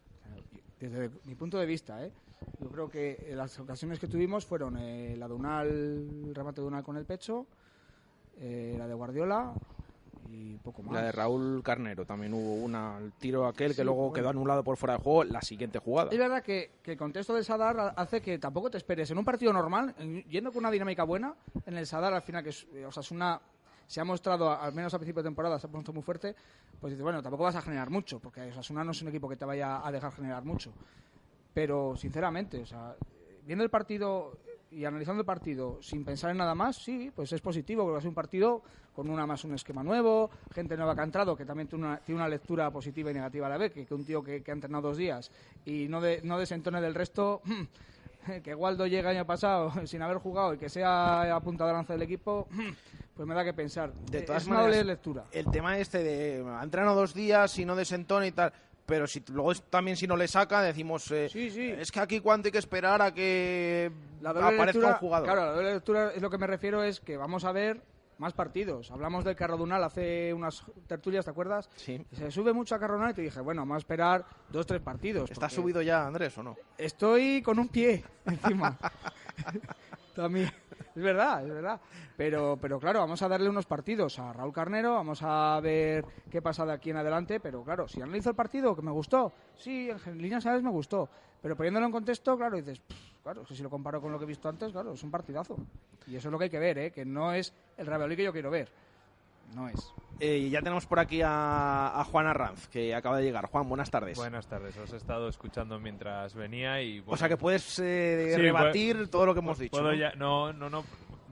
Desde 0.79 1.11
mi 1.25 1.35
punto 1.35 1.57
de 1.57 1.65
vista, 1.65 2.03
¿eh? 2.05 2.11
yo 2.61 2.69
creo 2.69 2.89
que 2.89 3.31
las 3.35 3.59
ocasiones 3.59 3.99
que 3.99 4.07
tuvimos 4.07 4.45
fueron 4.45 4.77
eh, 4.77 5.15
la 5.17 5.27
de 5.27 5.33
Unal, 5.33 5.67
el 5.67 6.33
remate 6.33 6.61
de 6.61 6.67
Unal 6.67 6.83
con 6.83 6.95
el 6.95 7.05
pecho, 7.05 7.45
eh, 8.37 8.75
la 8.77 8.87
de 8.87 8.93
Guardiola 8.93 9.53
y 10.29 10.55
poco 10.57 10.81
más. 10.81 10.93
La 10.93 11.03
de 11.03 11.11
Raúl 11.11 11.61
Carnero 11.61 12.05
también 12.05 12.33
hubo 12.33 12.55
una, 12.55 12.97
el 12.97 13.11
tiro 13.13 13.45
aquel 13.47 13.75
que 13.75 13.83
luego 13.83 14.13
quedó 14.13 14.29
anulado 14.29 14.63
por 14.63 14.77
fuera 14.77 14.95
de 14.97 15.03
juego, 15.03 15.25
la 15.25 15.41
siguiente 15.41 15.79
jugada. 15.79 16.11
Es 16.11 16.17
verdad 16.17 16.41
que, 16.41 16.71
el 16.85 16.97
contexto 16.97 17.33
del 17.33 17.43
Sadar 17.43 17.93
hace 17.97 18.21
que 18.21 18.37
tampoco 18.37 18.71
te 18.71 18.77
esperes 18.77 19.11
en 19.11 19.17
un 19.17 19.25
partido 19.25 19.51
normal, 19.51 19.93
yendo 20.29 20.53
con 20.53 20.59
una 20.59 20.71
dinámica 20.71 21.03
buena, 21.03 21.35
en 21.65 21.75
el 21.75 21.85
Sadar 21.85 22.13
al 22.13 22.21
final 22.21 22.43
que 22.43 22.51
es, 22.51 22.65
o 22.87 22.91
sea, 22.93 23.01
es 23.01 23.11
una 23.11 23.41
se 23.87 24.01
ha 24.01 24.03
mostrado, 24.03 24.51
al 24.51 24.73
menos 24.73 24.93
a 24.93 24.97
principio 24.97 25.21
de 25.21 25.27
temporada, 25.27 25.59
se 25.59 25.67
ha 25.67 25.69
puesto 25.69 25.93
muy 25.93 26.03
fuerte, 26.03 26.35
pues 26.79 26.91
dices, 26.91 27.03
bueno, 27.03 27.21
tampoco 27.21 27.43
vas 27.43 27.55
a 27.55 27.61
generar 27.61 27.89
mucho, 27.89 28.19
porque 28.19 28.41
Osasuna 28.41 28.83
no 28.83 28.91
es 28.91 29.01
un 29.01 29.09
equipo 29.09 29.29
que 29.29 29.35
te 29.35 29.45
vaya 29.45 29.85
a 29.85 29.91
dejar 29.91 30.11
generar 30.11 30.43
mucho. 30.43 30.73
Pero, 31.53 31.95
sinceramente, 31.95 32.61
o 32.61 32.65
sea, 32.65 32.95
viendo 33.45 33.63
el 33.63 33.69
partido 33.69 34.37
y 34.71 34.83
analizando 34.83 35.21
el 35.21 35.25
partido 35.25 35.79
sin 35.81 36.03
pensar 36.03 36.31
en 36.31 36.37
nada 36.37 36.55
más, 36.55 36.75
sí, 36.75 37.11
pues 37.15 37.31
es 37.31 37.41
positivo, 37.41 37.83
porque 37.83 37.93
va 37.93 37.97
a 37.99 38.01
ser 38.01 38.09
un 38.09 38.15
partido 38.15 38.61
con 38.93 39.09
una 39.09 39.27
más 39.27 39.43
un 39.43 39.53
esquema 39.53 39.83
nuevo, 39.83 40.29
gente 40.53 40.75
nueva 40.77 40.95
que 40.95 41.01
ha 41.01 41.03
entrado, 41.03 41.35
que 41.35 41.45
también 41.45 41.67
tiene 41.67 41.97
una, 42.07 42.29
lectura 42.29 42.71
positiva 42.71 43.11
y 43.11 43.13
negativa 43.13 43.47
a 43.47 43.49
la 43.49 43.57
vez, 43.57 43.71
que, 43.71 43.85
un 43.93 44.05
tío 44.05 44.23
que, 44.23 44.43
ha 44.45 44.51
entrenado 44.51 44.89
dos 44.89 44.97
días 44.97 45.31
y 45.65 45.87
no, 45.87 46.01
de, 46.01 46.21
no 46.23 46.39
desentone 46.39 46.81
del 46.81 46.95
resto, 46.95 47.41
que 48.43 48.55
Waldo 48.55 48.87
llega 48.87 49.09
año 49.09 49.25
pasado 49.25 49.71
sin 49.85 50.01
haber 50.01 50.17
jugado 50.17 50.53
y 50.53 50.57
que 50.57 50.69
sea 50.69 51.35
apuntado 51.35 51.69
de 51.69 51.73
lanza 51.73 51.93
del 51.93 52.01
equipo, 52.01 52.47
pues 53.15 53.27
me 53.27 53.35
da 53.35 53.43
que 53.43 53.53
pensar. 53.53 53.93
De 53.93 54.21
todas 54.21 54.43
es 54.43 54.49
maneras, 54.49 54.75
una 54.75 54.83
lectura. 54.83 55.25
El 55.31 55.49
tema 55.51 55.77
este 55.79 56.03
de 56.03 56.45
ha 56.47 56.63
entrenado 56.63 56.95
dos 56.95 57.13
días 57.13 57.57
y 57.59 57.65
no 57.65 57.75
desentona 57.75 58.27
y 58.27 58.31
tal. 58.31 58.53
Pero 58.85 59.07
si 59.07 59.23
luego 59.31 59.51
también 59.55 59.97
si 59.97 60.05
no 60.05 60.15
le 60.15 60.27
saca, 60.27 60.61
decimos, 60.61 61.09
eh, 61.09 61.27
sí, 61.27 61.49
sí. 61.49 61.71
es 61.71 61.91
que 61.91 61.99
aquí 61.99 62.19
cuánto 62.19 62.49
hay 62.49 62.51
que 62.51 62.59
esperar 62.59 63.01
a 63.01 63.11
que 63.11 63.91
aparezca 64.23 64.87
un 64.87 64.93
jugador. 64.93 65.25
Claro, 65.27 65.45
la 65.45 65.53
doble 65.53 65.73
lectura 65.73 66.11
es 66.13 66.21
lo 66.21 66.29
que 66.29 66.37
me 66.37 66.45
refiero 66.45 66.83
es 66.83 66.99
que 66.99 67.17
vamos 67.17 67.45
a 67.45 67.51
ver 67.51 67.81
más 68.17 68.33
partidos. 68.33 68.91
Hablamos 68.91 69.23
del 69.23 69.35
Carrodunal 69.35 69.83
hace 69.83 70.33
unas 70.33 70.63
tertulias, 70.87 71.25
¿te 71.25 71.31
acuerdas? 71.31 71.69
Sí. 71.75 72.05
Se 72.11 72.31
sube 72.31 72.53
mucho 72.53 72.75
a 72.75 72.79
Carrodunal 72.79 73.11
y 73.11 73.13
te 73.15 73.21
dije, 73.21 73.41
bueno, 73.41 73.61
vamos 73.61 73.75
a 73.75 73.77
esperar 73.79 74.25
dos, 74.49 74.65
tres 74.65 74.81
partidos. 74.81 75.31
¿Estás 75.31 75.53
subido 75.53 75.81
ya, 75.81 76.05
Andrés, 76.07 76.37
o 76.37 76.43
no? 76.43 76.55
Estoy 76.77 77.41
con 77.41 77.59
un 77.59 77.67
pie 77.67 78.03
encima. 78.25 78.77
También. 80.15 80.51
Es 80.95 81.03
verdad, 81.03 81.45
es 81.45 81.53
verdad. 81.53 81.81
Pero, 82.15 82.57
pero 82.61 82.79
claro, 82.79 82.99
vamos 82.99 83.21
a 83.21 83.27
darle 83.27 83.49
unos 83.49 83.65
partidos 83.65 84.17
a 84.19 84.31
Raúl 84.31 84.53
Carnero, 84.53 84.93
vamos 84.93 85.19
a 85.21 85.59
ver 85.61 86.05
qué 86.31 86.41
pasa 86.41 86.65
de 86.65 86.71
aquí 86.71 86.91
en 86.91 86.97
adelante. 86.97 87.41
Pero 87.41 87.63
claro, 87.63 87.87
si 87.89 88.01
analizo 88.01 88.29
el 88.29 88.35
partido, 88.35 88.73
que 88.75 88.81
me 88.81 88.91
gustó, 88.91 89.33
sí, 89.57 89.89
en 89.89 90.17
líneas 90.17 90.43
generales 90.43 90.63
me 90.63 90.71
gustó. 90.71 91.09
Pero 91.41 91.57
poniéndolo 91.57 91.85
en 91.87 91.91
contexto, 91.91 92.37
claro, 92.37 92.55
dices, 92.55 92.81
claro, 93.25 93.41
es 93.41 93.47
que 93.47 93.55
si 93.55 93.63
lo 93.63 93.71
comparo 93.71 93.99
con 93.99 94.11
lo 94.11 94.19
que 94.19 94.25
he 94.25 94.27
visto 94.27 94.47
antes, 94.47 94.71
claro, 94.71 94.93
es 94.93 95.01
un 95.01 95.09
partidazo. 95.09 95.57
Y 96.05 96.15
eso 96.15 96.27
es 96.27 96.31
lo 96.31 96.37
que 96.37 96.43
hay 96.43 96.49
que 96.51 96.59
ver, 96.59 96.77
¿eh? 96.77 96.91
que 96.91 97.05
no 97.05 97.33
es 97.33 97.51
el 97.75 97.87
Ravioli 97.87 98.15
que 98.15 98.23
yo 98.23 98.31
quiero 98.31 98.51
ver. 98.51 98.69
No 99.55 99.67
es. 99.67 99.91
Eh, 100.19 100.47
ya 100.51 100.59
tenemos 100.59 100.85
por 100.85 100.99
aquí 100.99 101.21
a, 101.23 102.05
Juan 102.11 102.27
Arranz, 102.27 102.67
que 102.67 102.93
acaba 102.93 103.17
de 103.17 103.23
llegar. 103.23 103.47
Juan, 103.47 103.67
buenas 103.67 103.89
tardes. 103.89 104.15
Buenas 104.15 104.45
tardes, 104.45 104.77
os 104.77 104.93
he 104.93 104.97
estado 104.97 105.27
escuchando 105.27 105.79
mientras 105.79 106.35
venía 106.35 106.83
y... 106.83 107.03
o 107.03 107.17
sea 107.17 107.27
que 107.27 107.37
puedes 107.37 107.79
eh, 107.79 108.35
rebatir 108.37 109.07
todo 109.07 109.25
lo 109.25 109.33
que 109.33 109.39
hemos 109.39 109.57
dicho. 109.57 109.81
¿no? 109.81 109.91
Ya, 109.95 110.13
no, 110.13 110.53
no, 110.53 110.69
no, 110.69 110.83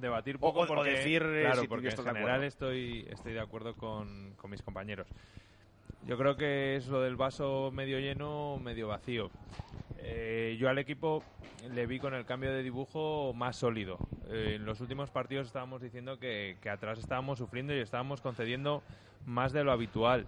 debatir 0.01 0.39
poco 0.39 0.61
o, 0.61 0.67
porque, 0.67 0.89
decir, 0.89 1.21
eh, 1.21 1.43
claro, 1.43 1.63
porque 1.69 1.89
en 1.89 2.03
general 2.03 2.43
estoy, 2.43 3.05
estoy 3.07 3.33
de 3.33 3.39
acuerdo 3.39 3.75
con, 3.75 4.33
con 4.35 4.49
mis 4.49 4.63
compañeros. 4.63 5.07
Yo 6.05 6.17
creo 6.17 6.35
que 6.35 6.75
es 6.75 6.87
lo 6.87 7.01
del 7.01 7.15
vaso 7.15 7.71
medio 7.73 7.97
lleno, 7.99 8.59
medio 8.61 8.89
vacío. 8.89 9.31
Eh, 9.99 10.57
yo 10.59 10.69
al 10.69 10.77
equipo 10.77 11.23
le 11.73 11.87
vi 11.87 11.97
con 11.97 12.13
el 12.13 12.25
cambio 12.25 12.51
de 12.51 12.61
dibujo 12.61 13.33
más 13.33 13.55
sólido. 13.55 13.97
Eh, 14.29 14.55
en 14.55 14.65
los 14.65 14.81
últimos 14.81 15.11
partidos 15.11 15.47
estábamos 15.47 15.81
diciendo 15.81 16.19
que, 16.19 16.57
que 16.61 16.69
atrás 16.69 16.99
estábamos 16.99 17.37
sufriendo 17.37 17.73
y 17.73 17.79
estábamos 17.79 18.19
concediendo 18.19 18.83
más 19.25 19.53
de 19.53 19.63
lo 19.63 19.71
habitual. 19.71 20.27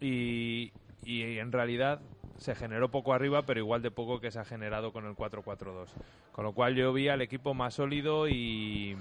Y, 0.00 0.70
y 1.02 1.38
en 1.38 1.50
realidad 1.50 2.00
se 2.36 2.54
generó 2.54 2.90
poco 2.90 3.14
arriba, 3.14 3.40
pero 3.42 3.60
igual 3.60 3.80
de 3.80 3.90
poco 3.90 4.20
que 4.20 4.30
se 4.30 4.38
ha 4.38 4.44
generado 4.44 4.92
con 4.92 5.06
el 5.06 5.14
4-4-2. 5.14 5.88
Con 6.32 6.44
lo 6.44 6.52
cual 6.52 6.74
yo 6.74 6.92
vi 6.92 7.08
al 7.08 7.22
equipo 7.22 7.54
más 7.54 7.74
sólido 7.74 8.28
y 8.28 8.98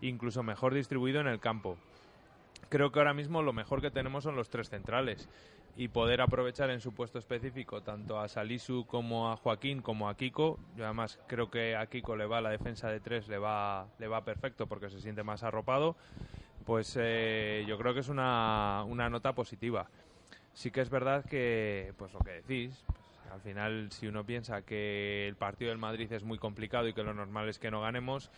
incluso 0.00 0.44
mejor 0.44 0.74
distribuido 0.74 1.20
en 1.20 1.26
el 1.26 1.40
campo. 1.40 1.76
Creo 2.74 2.90
que 2.90 2.98
ahora 2.98 3.14
mismo 3.14 3.40
lo 3.40 3.52
mejor 3.52 3.80
que 3.80 3.92
tenemos 3.92 4.24
son 4.24 4.34
los 4.34 4.50
tres 4.50 4.68
centrales 4.68 5.28
y 5.76 5.86
poder 5.86 6.20
aprovechar 6.20 6.70
en 6.70 6.80
su 6.80 6.92
puesto 6.92 7.20
específico 7.20 7.82
tanto 7.82 8.18
a 8.18 8.26
Salisu 8.26 8.84
como 8.84 9.30
a 9.30 9.36
Joaquín 9.36 9.80
como 9.80 10.08
a 10.08 10.16
Kiko. 10.16 10.58
Yo 10.76 10.84
además 10.84 11.20
creo 11.28 11.52
que 11.52 11.76
a 11.76 11.86
Kiko 11.86 12.16
le 12.16 12.26
va 12.26 12.40
la 12.40 12.50
defensa 12.50 12.88
de 12.88 12.98
tres, 12.98 13.28
le 13.28 13.38
va, 13.38 13.86
le 14.00 14.08
va 14.08 14.24
perfecto 14.24 14.66
porque 14.66 14.90
se 14.90 15.00
siente 15.00 15.22
más 15.22 15.44
arropado. 15.44 15.94
Pues 16.66 16.98
eh, 17.00 17.64
yo 17.68 17.78
creo 17.78 17.94
que 17.94 18.00
es 18.00 18.08
una, 18.08 18.82
una 18.88 19.08
nota 19.08 19.36
positiva. 19.36 19.88
Sí 20.52 20.72
que 20.72 20.80
es 20.80 20.90
verdad 20.90 21.24
que, 21.24 21.94
pues 21.96 22.12
lo 22.12 22.18
que 22.18 22.42
decís, 22.42 22.82
pues, 22.88 23.32
al 23.32 23.40
final 23.40 23.92
si 23.92 24.08
uno 24.08 24.26
piensa 24.26 24.62
que 24.62 25.28
el 25.28 25.36
partido 25.36 25.68
del 25.68 25.78
Madrid 25.78 26.12
es 26.12 26.24
muy 26.24 26.38
complicado 26.38 26.88
y 26.88 26.92
que 26.92 27.04
lo 27.04 27.14
normal 27.14 27.48
es 27.48 27.60
que 27.60 27.70
no 27.70 27.82
ganemos, 27.82 28.32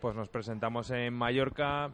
pues 0.00 0.14
nos 0.14 0.28
presentamos 0.28 0.92
en 0.92 1.12
Mallorca 1.12 1.90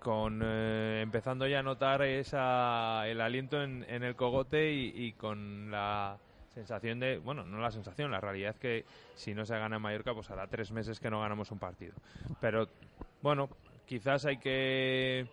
con 0.00 0.40
eh, 0.44 1.00
empezando 1.02 1.46
ya 1.46 1.60
a 1.60 1.62
notar 1.62 2.02
esa, 2.02 3.06
el 3.08 3.20
aliento 3.20 3.62
en, 3.62 3.84
en 3.88 4.02
el 4.02 4.14
cogote 4.14 4.72
y, 4.72 5.12
con 5.12 5.70
la 5.70 6.18
sensación 6.54 7.00
de, 7.00 7.18
bueno, 7.18 7.44
no 7.44 7.58
la 7.58 7.70
sensación, 7.70 8.10
la 8.10 8.20
realidad 8.20 8.50
es 8.50 8.58
que 8.58 8.84
si 9.14 9.34
no 9.34 9.44
se 9.44 9.58
gana 9.58 9.76
en 9.76 9.82
Mallorca, 9.82 10.14
pues 10.14 10.30
hará 10.30 10.46
tres 10.46 10.72
meses 10.72 11.00
que 11.00 11.10
no 11.10 11.20
ganamos 11.20 11.50
un 11.50 11.58
partido. 11.58 11.94
Pero 12.40 12.68
bueno, 13.22 13.48
quizás 13.86 14.24
hay 14.24 14.38
que 14.38 15.26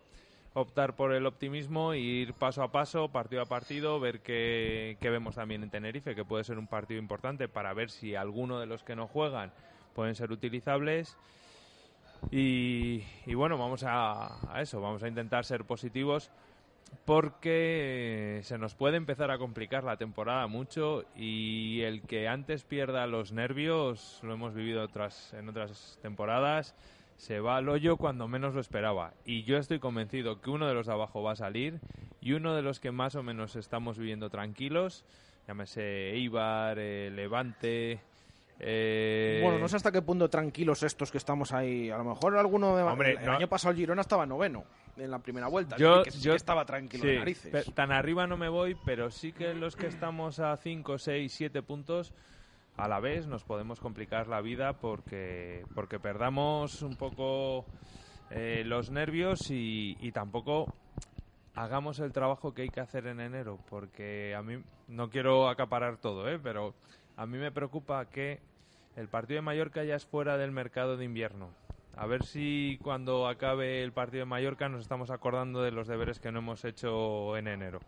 optar 0.53 0.95
por 0.95 1.13
el 1.13 1.25
optimismo 1.25 1.93
e 1.93 1.99
ir 1.99 2.33
paso 2.33 2.63
a 2.63 2.71
paso, 2.71 3.09
partido 3.09 3.41
a 3.41 3.45
partido, 3.45 3.99
ver 3.99 4.19
qué, 4.21 4.97
qué 4.99 5.09
vemos 5.09 5.35
también 5.35 5.63
en 5.63 5.69
Tenerife, 5.69 6.15
que 6.15 6.25
puede 6.25 6.43
ser 6.43 6.57
un 6.57 6.67
partido 6.67 6.99
importante 6.99 7.47
para 7.47 7.73
ver 7.73 7.89
si 7.89 8.15
alguno 8.15 8.59
de 8.59 8.65
los 8.65 8.83
que 8.83 8.95
no 8.95 9.07
juegan 9.07 9.51
pueden 9.93 10.15
ser 10.15 10.31
utilizables. 10.31 11.17
Y, 12.31 13.03
bueno, 13.35 13.57
vamos 13.57 13.83
a, 13.85 14.39
eso, 14.59 14.81
vamos 14.81 15.03
a 15.03 15.07
intentar 15.07 15.45
ser 15.45 15.65
positivos 15.65 16.31
porque 17.05 18.41
se 18.43 18.57
nos 18.57 18.75
puede 18.75 18.97
empezar 18.97 19.31
a 19.31 19.37
complicar 19.37 19.83
la 19.83 19.97
temporada 19.97 20.45
mucho 20.47 21.05
y 21.15 21.81
el 21.81 22.01
que 22.03 22.27
antes 22.27 22.63
pierda 22.63 23.07
los 23.07 23.31
nervios, 23.31 24.19
lo 24.23 24.33
hemos 24.33 24.53
vivido 24.53 24.83
otras, 24.83 25.33
en 25.33 25.49
otras 25.49 25.97
temporadas, 26.01 26.75
se 27.17 27.39
va 27.39 27.57
al 27.57 27.69
hoyo 27.69 27.97
cuando 27.97 28.27
menos 28.27 28.53
lo 28.53 28.61
esperaba. 28.61 29.13
Y 29.25 29.43
yo 29.43 29.57
estoy 29.57 29.79
convencido 29.79 30.39
que 30.39 30.49
uno 30.49 30.67
de 30.67 30.73
los 30.73 30.87
de 30.87 30.93
abajo 30.93 31.23
va 31.23 31.31
a 31.31 31.35
salir 31.35 31.79
y 32.21 32.33
uno 32.33 32.55
de 32.55 32.61
los 32.61 32.79
que 32.79 32.91
más 32.91 33.15
o 33.15 33.23
menos 33.23 33.55
estamos 33.55 33.97
viviendo 33.97 34.29
tranquilos, 34.29 35.03
llámese 35.47 36.11
Eibar, 36.11 36.77
eh, 36.79 37.11
Levante... 37.11 38.01
eh, 38.59 39.39
Bueno, 39.43 39.59
no 39.59 39.67
sé 39.67 39.75
hasta 39.75 39.91
qué 39.91 40.01
punto 40.01 40.29
tranquilos 40.29 40.83
estos 40.83 41.11
que 41.11 41.17
estamos 41.17 41.51
ahí. 41.51 41.89
A 41.89 41.97
lo 41.97 42.03
mejor 42.03 42.37
alguno 42.37 42.75
de 42.75 42.83
Hombre, 42.83 43.13
el 43.19 43.25
no- 43.25 43.33
año 43.33 43.47
pasado 43.47 43.71
el 43.71 43.77
Girona 43.77 44.01
estaba 44.01 44.25
noveno 44.25 44.63
en 44.97 45.09
la 45.11 45.19
primera 45.19 45.47
vuelta. 45.47 45.75
Yo, 45.77 46.03
que 46.03 46.11
sí 46.11 46.21
yo 46.21 46.31
que 46.33 46.37
estaba 46.37 46.65
tranquilo 46.65 47.03
sí, 47.03 47.09
de 47.09 47.19
narices. 47.19 47.73
tan 47.73 47.91
arriba 47.91 48.27
no 48.27 48.37
me 48.37 48.49
voy, 48.49 48.75
pero 48.85 49.09
sí 49.11 49.31
que 49.31 49.53
los 49.53 49.75
que 49.75 49.87
estamos 49.87 50.39
a 50.39 50.55
5, 50.57 50.97
6, 50.97 51.31
7 51.33 51.61
puntos 51.63 52.13
a 52.77 52.87
la 52.87 52.99
vez 52.99 53.27
nos 53.27 53.43
podemos 53.43 53.79
complicar 53.79 54.27
la 54.27 54.41
vida 54.41 54.73
porque, 54.73 55.63
porque 55.75 55.99
perdamos 55.99 56.81
un 56.81 56.95
poco 56.95 57.65
eh, 58.31 58.63
los 58.65 58.89
nervios 58.89 59.51
y, 59.51 59.95
y 59.99 60.11
tampoco 60.11 60.73
hagamos 61.55 61.99
el 61.99 62.11
trabajo 62.11 62.53
que 62.53 62.63
hay 62.63 62.69
que 62.69 62.79
hacer 62.79 63.05
en 63.05 63.19
enero, 63.19 63.59
porque 63.69 64.33
a 64.35 64.41
mí 64.41 64.57
no 64.87 65.09
quiero 65.11 65.49
acaparar 65.49 65.97
todo, 65.97 66.27
¿eh? 66.27 66.39
pero 66.41 66.73
a 67.17 67.25
mí 67.25 67.37
me 67.37 67.51
preocupa 67.51 68.05
que 68.09 68.39
el 68.95 69.07
partido 69.07 69.37
de 69.37 69.41
Mallorca 69.41 69.83
ya 69.83 69.95
es 69.95 70.05
fuera 70.05 70.37
del 70.37 70.51
mercado 70.51 70.97
de 70.97 71.05
invierno. 71.05 71.49
A 71.95 72.07
ver 72.07 72.23
si 72.25 72.79
cuando 72.81 73.27
acabe 73.27 73.83
el 73.83 73.91
partido 73.91 74.21
de 74.21 74.25
Mallorca 74.25 74.67
nos 74.69 74.81
estamos 74.81 75.11
acordando 75.11 75.61
de 75.61 75.71
los 75.71 75.87
deberes 75.87 76.19
que 76.19 76.31
no 76.31 76.39
hemos 76.39 76.65
hecho 76.65 77.37
en 77.37 77.47
enero. 77.47 77.79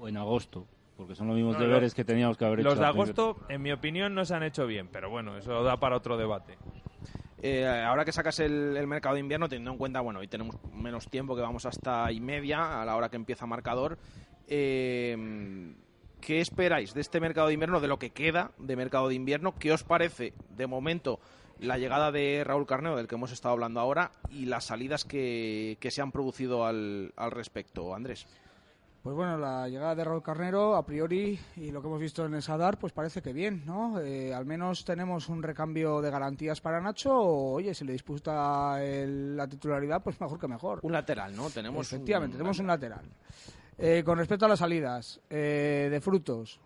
O 0.00 0.08
en 0.08 0.16
agosto, 0.16 0.66
porque 0.96 1.14
son 1.14 1.26
los 1.26 1.36
mismos 1.36 1.54
No, 1.56 1.60
deberes 1.60 1.82
los- 1.82 1.94
que 1.94 2.04
teníamos 2.04 2.36
que 2.38 2.44
haber 2.46 2.60
hecho. 2.60 2.70
Los 2.70 2.78
de 2.78 2.84
primera- 2.86 3.02
agosto, 3.02 3.36
en 3.50 3.60
mi 3.62 3.70
opinión, 3.72 4.14
no 4.14 4.24
se 4.24 4.34
han 4.34 4.42
hecho 4.42 4.66
bien, 4.66 4.88
pero 4.88 5.10
bueno, 5.10 5.36
eso 5.36 5.62
da 5.62 5.78
para 5.78 5.96
otro 5.96 6.16
debate. 6.16 6.56
Eh, 7.40 7.66
ahora 7.66 8.04
que 8.04 8.12
sacas 8.12 8.38
el, 8.40 8.76
el 8.76 8.86
mercado 8.86 9.14
de 9.14 9.20
invierno, 9.20 9.48
teniendo 9.48 9.70
en 9.72 9.78
cuenta, 9.78 10.00
bueno, 10.00 10.20
hoy 10.20 10.26
tenemos 10.28 10.56
menos 10.72 11.08
tiempo, 11.08 11.36
que 11.36 11.42
vamos 11.42 11.66
hasta 11.66 12.10
y 12.10 12.20
media 12.20 12.80
a 12.80 12.84
la 12.84 12.96
hora 12.96 13.08
que 13.10 13.16
empieza 13.16 13.46
marcador. 13.46 13.98
eh, 14.48 15.74
¿Qué 16.20 16.40
esperáis 16.40 16.94
de 16.94 17.00
este 17.00 17.20
mercado 17.20 17.46
de 17.48 17.54
invierno, 17.54 17.80
de 17.80 17.88
lo 17.88 17.98
que 17.98 18.10
queda 18.10 18.50
de 18.58 18.76
mercado 18.76 19.08
de 19.08 19.14
invierno? 19.14 19.54
¿Qué 19.58 19.72
os 19.72 19.84
parece 19.84 20.34
de 20.56 20.66
momento 20.66 21.20
la 21.60 21.78
llegada 21.78 22.12
de 22.12 22.42
Raúl 22.44 22.66
Carneo, 22.66 22.96
del 22.96 23.08
que 23.08 23.14
hemos 23.14 23.32
estado 23.32 23.52
hablando 23.54 23.80
ahora, 23.80 24.10
y 24.30 24.46
las 24.46 24.64
salidas 24.66 25.04
que, 25.04 25.76
que 25.80 25.90
se 25.90 26.02
han 26.02 26.12
producido 26.12 26.64
al, 26.66 27.12
al 27.16 27.30
respecto, 27.30 27.94
Andrés? 27.94 28.26
Pues 29.02 29.14
bueno, 29.14 29.38
la 29.38 29.68
llegada 29.68 29.94
de 29.94 30.04
Raúl 30.04 30.22
Carnero, 30.22 30.74
a 30.76 30.84
priori, 30.84 31.38
y 31.56 31.70
lo 31.70 31.80
que 31.80 31.86
hemos 31.86 32.00
visto 32.00 32.26
en 32.26 32.34
el 32.34 32.42
Sadar, 32.42 32.78
pues 32.78 32.92
parece 32.92 33.22
que 33.22 33.32
bien, 33.32 33.62
¿no? 33.64 34.00
Eh, 34.00 34.34
al 34.34 34.44
menos 34.44 34.84
tenemos 34.84 35.28
un 35.28 35.42
recambio 35.42 36.00
de 36.02 36.10
garantías 36.10 36.60
para 36.60 36.80
Nacho, 36.80 37.14
o, 37.14 37.52
oye, 37.54 37.72
si 37.74 37.84
le 37.84 37.92
disputa 37.92 38.84
el- 38.84 39.36
la 39.36 39.46
titularidad, 39.46 40.02
pues 40.02 40.20
mejor 40.20 40.38
que 40.38 40.48
mejor. 40.48 40.80
Un 40.82 40.92
lateral, 40.92 41.34
¿no? 41.34 41.48
Tenemos 41.48 41.86
Efectivamente, 41.90 42.34
un 42.34 42.38
tenemos 42.38 42.58
un 42.58 42.66
lateral. 42.66 43.04
Eh, 43.78 44.02
con 44.04 44.18
respecto 44.18 44.44
a 44.44 44.48
las 44.48 44.58
salidas 44.58 45.20
eh, 45.30 45.88
de 45.90 46.00
frutos, 46.00 46.58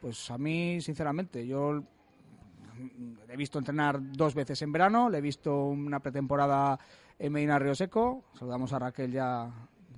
pues 0.00 0.30
a 0.30 0.38
mí, 0.38 0.80
sinceramente, 0.80 1.44
yo 1.44 1.72
mm, 1.72 3.14
he 3.28 3.36
visto 3.36 3.58
entrenar 3.58 3.98
dos 4.00 4.34
veces 4.34 4.62
en 4.62 4.70
verano, 4.70 5.10
le 5.10 5.18
he 5.18 5.20
visto 5.20 5.66
una 5.66 5.98
pretemporada 5.98 6.78
en 7.18 7.32
Medina 7.32 7.58
Río 7.58 7.74
Seco, 7.74 8.24
saludamos 8.38 8.72
a 8.72 8.78
Raquel 8.78 9.10
ya, 9.10 9.50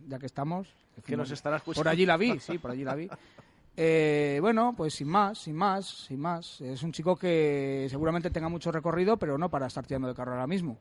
ya 0.08 0.18
que 0.18 0.26
estamos. 0.26 0.74
Que 1.04 1.16
nos 1.16 1.30
estará 1.30 1.56
escuchando. 1.56 1.82
Por 1.82 1.88
allí 1.92 2.06
la 2.06 2.16
vi, 2.16 2.38
sí, 2.40 2.56
por 2.58 2.70
allí 2.70 2.84
la 2.84 2.94
vi. 2.94 3.10
Eh, 3.76 4.38
bueno, 4.40 4.72
pues 4.76 4.94
sin 4.94 5.08
más, 5.08 5.38
sin 5.38 5.56
más, 5.56 5.86
sin 5.86 6.20
más. 6.20 6.60
Es 6.60 6.82
un 6.82 6.92
chico 6.92 7.16
que 7.16 7.88
seguramente 7.90 8.30
tenga 8.30 8.48
mucho 8.48 8.70
recorrido, 8.70 9.16
pero 9.16 9.36
no 9.36 9.50
para 9.50 9.66
estar 9.66 9.84
tirando 9.84 10.08
de 10.08 10.14
carro 10.14 10.32
ahora 10.32 10.46
mismo. 10.46 10.78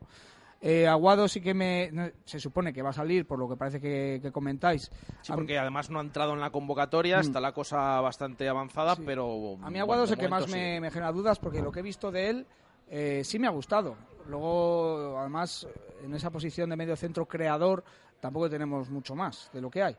Eh, 0.66 0.88
Aguado 0.88 1.28
sí 1.28 1.42
que 1.42 1.54
me, 1.54 1.90
no, 1.92 2.10
se 2.24 2.40
supone 2.40 2.72
que 2.72 2.82
va 2.82 2.92
a 2.92 2.94
salir, 2.94 3.28
por 3.28 3.38
lo 3.38 3.50
que 3.50 3.58
parece 3.58 3.82
que, 3.82 4.20
que 4.22 4.32
comentáis. 4.32 4.90
Sí, 5.22 5.34
porque 5.34 5.60
además 5.60 5.90
no 5.90 6.00
ha 6.00 6.02
entrado 6.02 6.32
en 6.34 6.40
la 6.40 6.52
convocatoria, 6.52 7.18
Mm. 7.18 7.22
está 7.22 7.42
la 7.42 7.52
cosa 7.52 8.00
bastante 8.00 8.48
avanzada, 8.48 8.96
pero... 8.96 9.58
A 9.62 9.70
mí 9.70 9.80
Aguado 9.80 10.06
es 10.06 10.12
el 10.12 10.18
que 10.18 10.30
más 10.30 10.48
me, 10.48 10.90
genera 10.90 11.12
dudas 11.12 11.38
porque 11.38 11.62
lo 11.62 11.70
que 11.70 11.82
he 11.82 11.84
visto 11.84 12.12
de 12.14 12.30
él 12.30 12.48
eh, 12.90 13.24
sí 13.26 13.40
me 13.40 13.48
ha 13.48 13.50
gustado. 13.50 13.98
Luego, 14.30 15.20
además, 15.20 15.68
en 16.02 16.14
esa 16.14 16.30
posición 16.32 16.70
de 16.70 16.78
medio 16.78 16.96
centro 16.96 17.26
creador 17.26 17.84
tampoco 18.22 18.50
tenemos 18.50 18.90
mucho 18.90 19.16
más 19.16 19.50
de 19.52 19.60
lo 19.60 19.70
que 19.70 19.84
hay. 19.84 19.98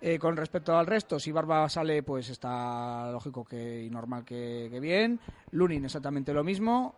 Eh, 0.00 0.18
con 0.18 0.36
respecto 0.36 0.76
al 0.76 0.86
resto, 0.86 1.20
si 1.20 1.30
Barba 1.30 1.68
sale, 1.68 2.02
pues 2.02 2.30
está 2.30 3.12
lógico 3.12 3.44
que, 3.44 3.84
y 3.84 3.90
normal 3.90 4.24
que, 4.24 4.66
que 4.70 4.80
bien. 4.80 5.20
Lunin 5.52 5.84
exactamente 5.84 6.32
lo 6.32 6.42
mismo. 6.42 6.96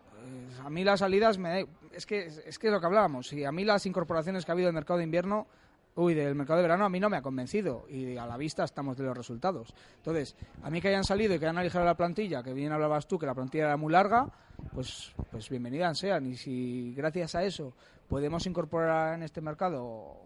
A 0.63 0.69
mí 0.69 0.83
las 0.83 0.99
salidas 0.99 1.37
me 1.37 1.67
es 1.91 2.05
que 2.05 2.25
es 2.25 2.59
que 2.59 2.67
es 2.67 2.73
lo 2.73 2.79
que 2.79 2.85
hablábamos. 2.85 3.31
Y 3.33 3.43
a 3.43 3.51
mí 3.51 3.63
las 3.65 3.85
incorporaciones 3.85 4.45
que 4.45 4.51
ha 4.51 4.53
habido 4.53 4.67
del 4.67 4.75
mercado 4.75 4.97
de 4.97 5.03
invierno, 5.03 5.47
uy, 5.95 6.13
del 6.13 6.35
mercado 6.35 6.57
de 6.57 6.63
verano 6.63 6.85
a 6.85 6.89
mí 6.89 6.99
no 6.99 7.09
me 7.09 7.17
ha 7.17 7.21
convencido 7.21 7.85
y 7.89 8.17
a 8.17 8.25
la 8.25 8.37
vista 8.37 8.63
estamos 8.63 8.97
de 8.97 9.03
los 9.03 9.15
resultados. 9.15 9.73
Entonces, 9.97 10.35
a 10.63 10.69
mí 10.69 10.81
que 10.81 10.87
hayan 10.87 11.03
salido 11.03 11.35
y 11.35 11.39
que 11.39 11.45
hayan 11.45 11.57
aligerado 11.57 11.85
la 11.85 11.97
plantilla, 11.97 12.43
que 12.43 12.53
bien 12.53 12.71
hablabas 12.71 13.07
tú, 13.07 13.19
que 13.19 13.25
la 13.25 13.35
plantilla 13.35 13.65
era 13.65 13.77
muy 13.77 13.91
larga, 13.91 14.29
pues 14.73 15.13
pues 15.31 15.49
bienvenidas 15.49 15.97
sean 15.97 16.25
y 16.27 16.37
si 16.37 16.93
gracias 16.95 17.35
a 17.35 17.43
eso 17.43 17.73
podemos 18.07 18.45
incorporar 18.45 19.15
en 19.15 19.23
este 19.23 19.41
mercado 19.41 20.17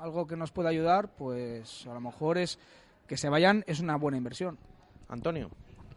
algo 0.00 0.26
que 0.26 0.36
nos 0.36 0.50
pueda 0.50 0.70
ayudar, 0.70 1.14
pues 1.14 1.86
a 1.86 1.94
lo 1.94 2.00
mejor 2.00 2.38
es 2.38 2.58
que 3.06 3.16
se 3.16 3.28
vayan 3.28 3.64
es 3.66 3.80
una 3.80 3.96
buena 3.96 4.16
inversión. 4.16 4.58
Antonio. 5.08 5.50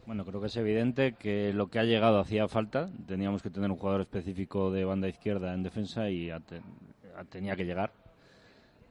Bueno, 0.06 0.24
creo 0.24 0.40
que 0.40 0.46
es 0.46 0.56
evidente 0.56 1.14
que 1.14 1.52
lo 1.52 1.68
que 1.68 1.78
ha 1.80 1.84
llegado 1.84 2.20
hacía 2.20 2.46
falta. 2.48 2.88
Teníamos 3.06 3.42
que 3.42 3.50
tener 3.50 3.70
un 3.70 3.76
jugador 3.76 4.00
específico 4.02 4.70
de 4.70 4.84
banda 4.84 5.08
izquierda 5.08 5.52
en 5.52 5.62
defensa 5.64 6.08
y 6.10 6.30
ha- 6.30 6.40
tenía 7.28 7.56
que 7.56 7.64
llegar. 7.64 7.90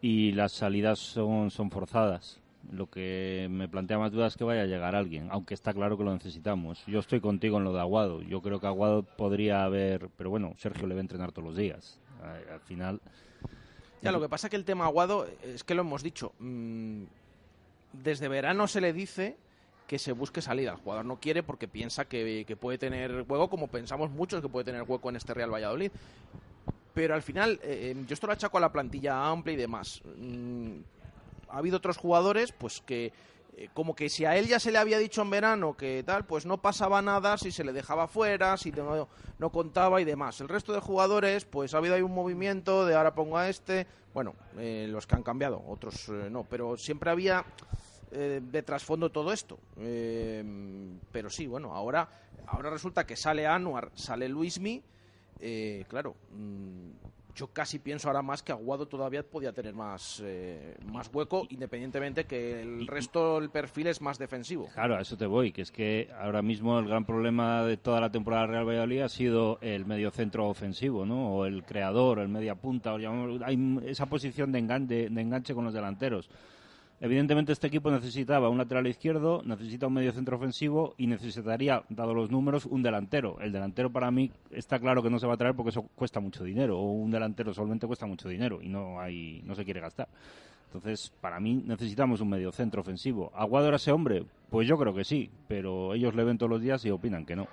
Y 0.02 0.34
las 0.34 0.52
salidas 0.52 1.00
son, 1.00 1.52
son 1.52 1.72
forzadas. 1.72 2.42
Lo 2.72 2.88
que 2.90 3.48
me 3.50 3.70
plantea 3.70 3.98
más 4.00 4.12
dudas 4.12 4.34
es 4.34 4.38
que 4.38 4.44
vaya 4.44 4.64
a 4.64 4.66
llegar 4.66 4.96
alguien, 4.96 5.28
aunque 5.32 5.54
está 5.54 5.72
claro 5.74 5.98
que 5.98 6.04
lo 6.04 6.14
necesitamos. 6.14 6.84
Yo 6.88 7.00
estoy 7.00 7.22
contigo 7.22 7.58
en 7.60 7.64
lo 7.64 7.72
de 7.74 7.80
Aguado. 7.80 8.22
Yo 8.24 8.42
creo 8.42 8.60
que 8.60 8.68
Aguado 8.68 9.04
podría 9.04 9.64
haber, 9.64 10.10
pero 10.18 10.30
bueno, 10.32 10.54
Sergio 10.58 10.88
le 10.88 10.96
va 10.96 11.00
a 11.00 11.02
entrenar 11.02 11.32
todos 11.32 11.48
los 11.48 11.56
días. 11.58 12.00
A- 12.22 12.54
Al 12.56 12.60
final, 12.62 13.00
Ya, 14.02 14.12
lo 14.12 14.20
que 14.22 14.30
pasa 14.30 14.50
que 14.50 14.56
el 14.56 14.66
tema 14.66 14.86
Aguado, 14.86 15.28
es 15.44 15.64
que 15.64 15.74
lo 15.76 15.82
hemos 15.82 16.04
dicho, 16.04 16.34
mm, 16.40 17.04
desde 17.94 18.28
verano 18.28 18.68
se 18.68 18.82
le 18.82 18.94
dice 18.94 19.38
que 19.88 20.00
se 20.00 20.12
busque 20.12 20.42
salida. 20.42 20.72
El 20.72 20.77
jugador 20.77 21.06
no 21.06 21.20
quiere 21.20 21.44
porque 21.44 21.68
piensa 21.68 22.06
que, 22.06 22.44
que 22.46 22.56
puede 22.56 22.77
tener 22.77 23.25
juego, 23.27 23.50
como 23.50 23.68
pensamos 23.68 24.10
muchos 24.10 24.42
que 24.42 24.50
puede 24.50 24.65
tener 24.65 24.84
hueco 24.84 25.10
en 25.10 25.15
este 25.15 25.34
Real 25.34 25.54
Valladolid. 25.54 25.92
pero 26.94 27.13
al 27.13 27.22
final, 27.22 27.60
eh, 27.63 27.96
yo 28.08 28.13
esto 28.13 28.27
lo 28.27 28.34
achaco 28.34 28.58
a 28.58 28.62
la 28.62 28.72
plantilla 28.72 29.27
amplia 29.27 29.54
y 29.54 29.58
demás. 29.58 30.01
Mm, 30.18 30.77
ha 31.50 31.58
habido 31.58 31.77
otros 31.77 31.98
jugadores, 31.98 32.51
pues 32.51 32.82
que 32.82 33.12
eh, 33.58 33.70
como 33.74 33.96
que 33.96 34.10
si 34.10 34.25
a 34.25 34.36
él 34.36 34.48
ya 34.48 34.60
se 34.60 34.72
le 34.72 34.77
había 34.77 34.98
dicho 34.98 35.22
en 35.22 35.30
verano 35.30 35.77
que 35.77 36.04
tal, 36.06 36.25
pues 36.25 36.46
no 36.46 36.58
pasaba 36.58 37.01
nada 37.01 37.38
si 37.38 37.51
se 37.51 37.63
le 37.63 37.72
dejaba 37.72 38.08
fuera, 38.08 38.58
si 38.58 38.72
no, 38.72 39.08
no 39.39 39.50
contaba 39.50 40.01
y 40.01 40.04
demás. 40.04 40.42
El 40.42 40.50
resto 40.50 40.74
de 40.74 40.82
jugadores, 40.82 41.46
pues 41.46 41.74
ha 41.74 41.77
habido 41.77 41.96
ahí 41.96 42.01
un 42.01 42.13
movimiento 42.13 42.86
de 42.86 42.96
ahora 42.96 43.15
pongo 43.15 43.38
a 43.38 43.48
este, 43.48 43.88
bueno, 44.13 44.36
eh, 44.58 44.88
los 44.89 45.08
que 45.08 45.15
han 45.15 45.24
cambiado, 45.24 45.63
otros 45.68 46.10
eh, 46.10 46.27
no, 46.30 46.44
pero 46.44 46.75
siempre 46.75 47.10
había 47.10 47.46
eh, 48.12 48.42
de 48.44 48.64
trasfondo 48.64 49.10
todo 49.10 49.32
esto. 49.32 49.58
Eh, 49.78 50.44
pero 51.12 51.30
sí, 51.30 51.48
bueno, 51.48 51.74
ahora, 51.74 52.08
ahora 52.48 52.70
resulta 52.70 53.06
que 53.06 53.16
sale 53.16 53.46
Anuar, 53.48 53.92
sale 53.96 54.28
Luismi, 54.30 54.82
eh, 55.40 55.84
claro, 55.88 56.16
mm, 56.32 56.90
yo 57.36 57.48
casi 57.48 57.80
pienso 57.80 58.08
ahora 58.08 58.22
más 58.22 58.42
que 58.42 58.54
Aguado 58.54 58.86
todavía 58.88 59.22
podía 59.22 59.52
tener 59.52 59.74
más, 59.74 60.22
eh, 60.24 60.78
más 60.86 61.10
hueco, 61.14 61.46
independientemente 61.50 62.24
que 62.24 62.62
el 62.62 62.88
resto, 62.88 63.40
el 63.40 63.50
perfil 63.50 63.88
es 63.88 64.00
más 64.02 64.18
defensivo. 64.18 64.70
Claro, 64.74 64.96
a 64.96 65.02
eso 65.02 65.18
te 65.18 65.26
voy, 65.26 65.52
que 65.52 65.62
es 65.62 65.70
que 65.70 66.10
ahora 66.18 66.42
mismo 66.42 66.80
el 66.80 66.88
gran 66.88 67.04
problema 67.06 67.66
de 67.66 67.76
toda 67.76 68.00
la 68.00 68.10
temporada 68.10 68.44
del 68.44 68.52
Real 68.52 68.66
Valladolid 68.70 69.02
ha 69.02 69.10
sido 69.10 69.60
el 69.62 69.86
mediocentro 69.86 70.48
ofensivo, 70.48 71.06
¿no? 71.06 71.36
O 71.36 71.46
el 71.46 71.66
creador, 71.66 72.20
el 72.20 72.30
media 72.30 72.56
punta, 72.56 72.94
o 72.94 73.00
llamamos- 73.00 73.42
hay 73.44 73.80
esa 73.86 74.06
posición 74.06 74.54
de, 74.54 74.60
engan- 74.64 74.88
de- 74.88 75.10
de 75.10 75.22
enganche 75.22 75.54
con 75.54 75.66
los 75.66 75.74
delanteros. 75.74 76.30
Evidentemente 77.02 77.52
este 77.52 77.68
equipo 77.68 77.92
necesitaba 77.92 78.50
un 78.50 78.58
lateral 78.58 78.88
izquierdo, 78.88 79.42
necesita 79.44 79.88
un 79.88 79.94
medio 79.94 80.14
centro 80.14 80.38
ofensivo 80.38 80.96
y 80.98 81.08
necesitaría, 81.08 81.84
dado 81.90 82.14
los 82.14 82.32
números, 82.32 82.66
un 82.66 82.82
delantero. 82.82 83.38
El 83.42 83.52
delantero 83.52 83.92
para 83.92 84.12
mí 84.12 84.32
está 84.50 84.80
claro 84.80 85.04
que 85.04 85.10
no 85.10 85.20
se 85.20 85.28
va 85.28 85.34
a 85.34 85.38
traer 85.38 85.56
porque 85.56 85.72
eso 85.72 85.84
cuesta 85.96 86.22
mucho 86.22 86.44
dinero, 86.44 86.80
o 86.80 86.92
un 86.92 87.12
delantero 87.12 87.54
solamente 87.54 87.86
cuesta 87.86 88.06
mucho 88.06 88.30
dinero 88.30 88.62
y 88.62 88.70
no 88.70 89.00
hay, 89.02 89.42
no 89.46 89.56
se 89.56 89.66
quiere 89.66 89.82
gastar. 89.82 90.08
Entonces, 90.68 91.12
para 91.22 91.40
mí 91.40 91.64
necesitamos 91.66 92.22
un 92.22 92.30
medio 92.30 92.52
centro 92.52 92.82
ofensivo. 92.82 93.32
¿Aguado 93.36 93.68
era 93.68 93.78
ese 93.78 93.92
hombre? 93.92 94.25
Pues 94.50 94.68
yo 94.68 94.78
creo 94.78 94.94
que 94.94 95.04
sí, 95.04 95.30
pero 95.48 95.94
ellos 95.94 96.16
le 96.16 96.24
ven 96.24 96.38
todos 96.38 96.50
los 96.50 96.62
días 96.62 96.84
y 96.86 96.92
opinan 96.92 97.25
que 97.25 97.36
no. 97.36 97.48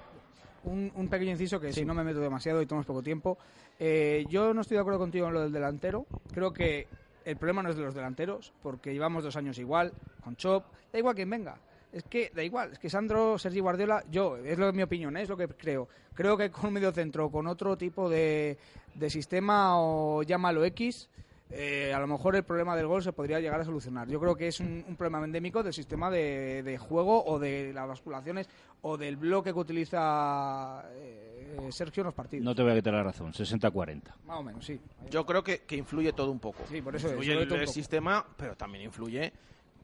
Un, 0.64 0.92
un 0.94 1.08
pequeño 1.08 1.32
inciso 1.32 1.58
que 1.58 1.72
si 1.72 1.84
no 1.84 1.94
me 1.94 2.04
meto 2.04 2.20
demasiado 2.20 2.62
y 2.62 2.66
tomamos 2.66 2.86
poco 2.86 3.02
tiempo. 3.02 3.38
Eh, 3.78 4.24
yo 4.28 4.54
no 4.54 4.60
estoy 4.60 4.76
de 4.76 4.80
acuerdo 4.80 5.00
contigo 5.00 5.26
en 5.26 5.34
lo 5.34 5.40
del 5.42 5.52
delantero. 5.52 6.06
Creo 6.32 6.52
que 6.52 6.86
el 7.24 7.36
problema 7.36 7.62
no 7.62 7.70
es 7.70 7.76
de 7.76 7.82
los 7.82 7.94
delanteros, 7.94 8.52
porque 8.62 8.92
llevamos 8.92 9.24
dos 9.24 9.36
años 9.36 9.58
igual, 9.58 9.92
con 10.22 10.36
Chop, 10.36 10.64
da 10.92 10.98
igual 10.98 11.14
quien 11.14 11.30
venga. 11.30 11.58
Es 11.92 12.04
que 12.04 12.32
da 12.34 12.42
igual, 12.42 12.72
es 12.72 12.78
que 12.78 12.88
Sandro, 12.88 13.38
Sergi 13.38 13.60
Guardiola, 13.60 14.02
yo, 14.10 14.38
es 14.38 14.58
lo 14.58 14.72
mi 14.72 14.82
opinión, 14.82 15.16
¿eh? 15.16 15.22
es 15.22 15.28
lo 15.28 15.36
que 15.36 15.46
creo. 15.48 15.88
Creo 16.14 16.36
que 16.36 16.50
con 16.50 16.72
medio 16.72 16.90
centro, 16.90 17.30
con 17.30 17.46
otro 17.46 17.76
tipo 17.76 18.08
de, 18.08 18.56
de 18.94 19.10
sistema 19.10 19.78
o 19.78 20.22
llámalo 20.22 20.64
X, 20.64 21.10
eh, 21.50 21.92
a 21.92 22.00
lo 22.00 22.06
mejor 22.06 22.34
el 22.34 22.44
problema 22.44 22.74
del 22.74 22.86
gol 22.86 23.02
se 23.02 23.12
podría 23.12 23.38
llegar 23.40 23.60
a 23.60 23.64
solucionar. 23.64 24.08
Yo 24.08 24.18
creo 24.18 24.34
que 24.34 24.48
es 24.48 24.58
un, 24.60 24.96
problema 24.96 25.22
endémico 25.22 25.62
del 25.62 25.74
sistema 25.74 26.10
de, 26.10 26.62
de 26.62 26.78
juego 26.78 27.22
o 27.26 27.38
de 27.38 27.74
las 27.74 27.86
basculaciones 27.86 28.48
o 28.80 28.96
del 28.96 29.16
bloque 29.16 29.52
que 29.52 29.58
utiliza 29.58 30.82
eh, 30.94 31.31
Sergio 31.70 32.02
en 32.02 32.06
los 32.06 32.14
partidos. 32.14 32.44
No 32.44 32.54
te 32.54 32.62
voy 32.62 32.72
a 32.72 32.74
quitar 32.74 32.94
la 32.94 33.02
razón, 33.02 33.32
60-40. 33.32 34.02
Más 34.26 34.38
o 34.38 34.42
menos, 34.42 34.64
sí. 34.64 34.80
Yo 35.10 35.24
creo 35.26 35.42
que, 35.42 35.60
que 35.60 35.76
influye 35.76 36.12
todo 36.12 36.30
un 36.30 36.38
poco. 36.38 36.64
Sí, 36.68 36.80
por 36.82 36.96
eso 36.96 37.08
es, 37.08 37.12
influye 37.14 37.32
el, 37.32 37.52
el 37.52 37.68
sistema, 37.68 38.26
pero 38.36 38.56
también 38.56 38.84
influye 38.84 39.32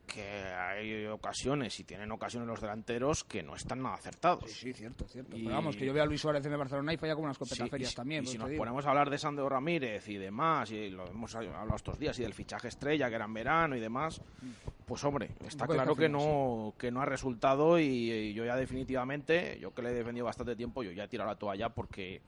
que 0.09 0.23
hay 0.23 1.07
ocasiones, 1.07 1.79
y 1.79 1.85
tienen 1.85 2.11
ocasiones 2.11 2.49
los 2.49 2.61
delanteros, 2.61 3.23
que 3.23 3.43
no 3.45 3.55
están 3.55 3.81
nada 3.83 3.95
acertados. 3.95 4.50
Sí, 4.50 4.73
sí, 4.73 4.73
cierto, 4.73 5.07
cierto. 5.07 5.37
Y- 5.37 5.43
Pero 5.45 5.55
vamos, 5.55 5.77
que 5.77 5.87
yo 5.87 5.93
veo 5.93 6.03
a 6.03 6.07
Luis 6.07 6.21
Suárez 6.21 6.45
en 6.47 6.53
el 6.53 6.59
Barcelona 6.59 6.93
y 6.93 6.97
falla 6.97 7.15
como 7.15 7.27
unas 7.27 7.37
Sí, 7.37 7.45
copetaferias 7.45 7.93
y, 7.93 7.95
también. 7.95 8.23
y 8.23 8.27
por 8.27 8.33
si 8.33 8.38
nos 8.38 8.49
digo. 8.49 8.59
ponemos 8.62 8.85
a 8.87 8.88
hablar 8.88 9.11
de 9.11 9.19
Sandro 9.19 9.49
Ramírez 9.49 10.09
y 10.09 10.17
demás, 10.17 10.71
y 10.73 10.91
lo 10.91 11.07
hemos 11.07 11.33
hablado 11.37 11.77
estos 11.77 11.99
días, 11.99 12.19
y 12.19 12.23
del 12.23 12.35
fichaje 12.35 12.69
estrella 12.69 13.09
que 13.09 13.15
era 13.15 13.27
en 13.27 13.35
verano 13.35 13.77
y 13.77 13.81
demás, 13.81 14.21
pues 14.87 15.05
hombre, 15.05 15.31
está 15.47 15.67
claro 15.67 15.95
que 15.95 16.09
no, 16.09 16.75
que 16.79 16.91
no 16.91 17.03
ha 17.03 17.05
resultado 17.05 17.79
y, 17.79 18.11
y 18.11 18.33
yo 18.33 18.45
ya 18.47 18.57
definitivamente, 18.57 19.59
yo 19.61 19.75
que 19.75 19.83
le 19.83 19.91
he 19.91 19.95
defendido 19.95 20.25
bastante 20.25 20.57
tiempo, 20.57 20.83
yo 20.83 20.91
ya 20.93 21.05
he 21.05 21.09
tirado 21.09 21.29
la 21.31 21.37
toalla 21.38 21.69
porque 21.69 22.23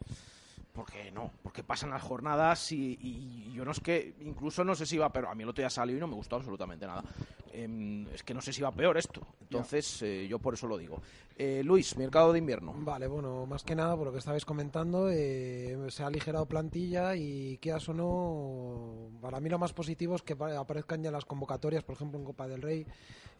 porque 0.73 1.11
no, 1.11 1.31
porque 1.43 1.63
pasan 1.65 1.91
las 1.91 2.03
jornadas 2.03 2.71
y, 2.73 2.97
y 3.01 3.53
yo 3.53 3.65
no 3.65 3.73
es 3.73 3.81
que, 3.81 4.15
incluso 4.21 4.65
no 4.65 4.75
sé 4.75 4.87
si 4.87 4.97
va, 4.99 5.13
pero 5.13 5.29
a 5.29 5.35
mí 5.35 5.43
el 5.43 5.49
otro 5.49 5.63
día 5.63 5.71
salió 5.71 5.97
y 5.97 6.01
no 6.01 6.07
me 6.07 6.15
gustó 6.15 6.37
absolutamente 6.37 6.87
nada. 6.87 7.05
Em, 7.53 8.07
es 8.15 8.23
que 8.23 8.33
no 8.33 8.41
sé 8.41 8.53
si 8.53 8.63
va 8.63 8.71
peor 8.71 8.97
esto, 8.97 9.21
entonces 9.41 10.03
eh, 10.03 10.29
yo 10.29 10.39
por 10.39 10.55
eso 10.55 10.69
lo 10.69 10.79
digo. 10.79 11.03
Eh, 11.37 11.63
Luis, 11.65 11.97
mercado 11.97 12.33
de 12.33 12.39
invierno. 12.39 12.73
Vale, 12.77 13.09
bueno, 13.09 13.45
más 13.47 13.65
que 13.65 13.75
nada 13.75 13.97
por 13.97 14.07
lo 14.07 14.13
que 14.13 14.19
estabais 14.19 14.45
comentando, 14.45 15.11
eh, 15.11 15.77
se 15.89 16.05
ha 16.05 16.07
aligerado 16.07 16.47
plantilla 16.47 17.17
y 17.17 17.59
quieras 17.61 17.89
o 17.89 17.95
no, 17.95 19.11
para 19.21 19.41
mí 19.41 19.49
lo 19.49 19.59
más 19.59 19.73
positivo 19.73 20.15
es 20.15 20.23
que 20.23 20.37
pa- 20.37 20.57
aparezcan 20.57 21.03
ya 21.03 21.11
las 21.11 21.25
convocatorias, 21.25 21.83
por 21.83 21.97
ejemplo 21.97 22.21
en 22.21 22.25
Copa 22.25 22.47
del 22.47 22.63
Rey, 22.63 22.87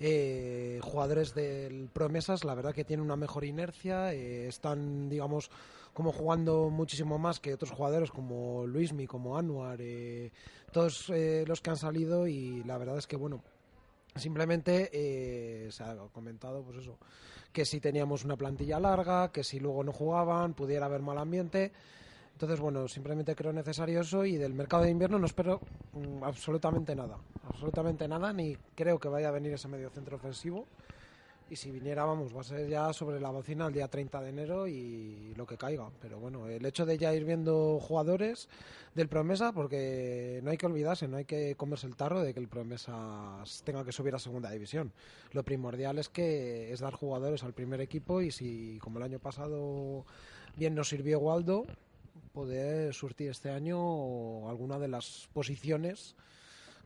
eh, 0.01 0.81
jugadores 0.83 1.35
del 1.35 1.89
Promesas, 1.93 2.43
la 2.45 2.55
verdad 2.55 2.75
que 2.75 2.85
tienen 2.85 3.05
una 3.05 3.17
mejor 3.17 3.45
inercia, 3.45 4.13
eh, 4.13 4.49
están, 4.49 5.09
digamos, 5.09 5.51
como 5.95 6.13
jugando 6.13 6.71
muchísimo 6.71 7.19
más 7.19 7.41
que 7.41 7.55
otros 7.55 7.71
jugadores 7.71 8.11
como 8.11 8.67
Luismi, 8.67 9.07
como 9.07 9.37
Anuar, 9.37 9.81
eh, 9.81 10.33
todos 10.73 11.11
eh, 11.11 11.45
los 11.47 11.61
que 11.61 11.71
han 11.71 11.77
salido 11.77 12.27
y 12.27 12.63
la 12.65 12.79
verdad 12.79 12.99
es 12.99 13.07
que, 13.07 13.17
bueno, 13.17 13.43
Simplemente 14.17 14.91
eh, 14.93 15.71
se 15.71 15.85
ha 15.85 15.95
comentado, 16.13 16.63
pues 16.63 16.79
eso, 16.79 16.99
que 17.53 17.65
si 17.65 17.81
teníamos 17.81 18.25
una 18.25 18.37
plantilla 18.37 18.81
larga, 18.81 19.31
que 19.31 19.45
si 19.45 19.61
luego 19.61 19.85
no 19.85 19.93
jugaban, 19.93 20.55
pudiera 20.55 20.87
haber 20.87 21.01
mal 21.01 21.19
ambiente. 21.19 21.73
Entonces, 22.33 22.59
bueno, 22.59 22.89
simplemente 22.89 23.37
creo 23.37 23.53
necesario 23.53 24.01
eso 24.01 24.25
y 24.25 24.37
del 24.37 24.55
mercado 24.55 24.83
de 24.83 24.91
invierno 24.91 25.19
no 25.19 25.27
espero 25.27 25.61
mm, 25.93 26.25
absolutamente 26.25 26.95
nada. 26.97 27.19
Absolutamente 27.49 28.09
nada, 28.09 28.33
ni 28.33 28.57
creo 28.75 28.99
que 28.99 29.09
vaya 29.09 29.29
a 29.29 29.33
venir 29.33 29.53
ese 29.53 29.69
medio 29.69 29.91
centro 29.91 30.17
ofensivo. 30.17 30.67
Y 31.51 31.57
si 31.57 31.73
viniera, 31.73 32.05
vamos, 32.05 32.35
va 32.35 32.43
a 32.43 32.45
ser 32.45 32.69
ya 32.69 32.93
sobre 32.93 33.19
la 33.19 33.31
bocina 33.31 33.67
el 33.67 33.73
día 33.73 33.89
30 33.89 34.21
de 34.21 34.29
enero 34.29 34.69
y 34.69 35.35
lo 35.35 35.47
que 35.47 35.57
caiga. 35.57 35.91
Pero 36.01 36.21
bueno, 36.21 36.47
el 36.47 36.65
hecho 36.65 36.87
de 36.87 36.97
ya 36.97 37.13
ir 37.13 37.25
viendo 37.25 37.81
jugadores 37.81 38.49
del 38.95 39.09
Promesa, 39.09 39.53
porque 39.53 40.39
no 40.45 40.53
hay 40.53 40.57
que 40.57 40.67
olvidarse, 40.67 41.09
no 41.09 41.17
hay 41.17 41.25
que 41.25 41.57
comerse 41.57 41.89
el 41.89 41.97
tarro 41.97 42.23
de 42.23 42.33
que 42.35 42.39
el 42.39 42.47
Promesa 42.47 43.43
tenga 43.65 43.85
que 43.85 43.91
subir 43.91 44.15
a 44.15 44.21
segunda 44.21 44.49
división. 44.49 44.93
Lo 45.33 45.43
primordial 45.43 45.99
es 45.99 46.09
que 46.09 46.73
es 46.73 46.79
dar 46.79 46.95
jugadores 46.95 47.43
al 47.43 47.53
primer 47.53 47.81
equipo 47.81 48.23
y 48.23 48.31
si, 48.31 48.79
como 48.81 48.99
el 48.99 49.05
año 49.07 49.19
pasado 49.19 50.07
bien 50.57 50.77
nos 50.77 50.89
sirvió 50.89 51.19
Waldo, 51.19 51.67
poder 52.33 52.95
surtir 52.95 53.29
este 53.29 53.51
año 53.51 54.49
alguna 54.49 54.79
de 54.79 54.87
las 54.87 55.29
posiciones 55.33 56.15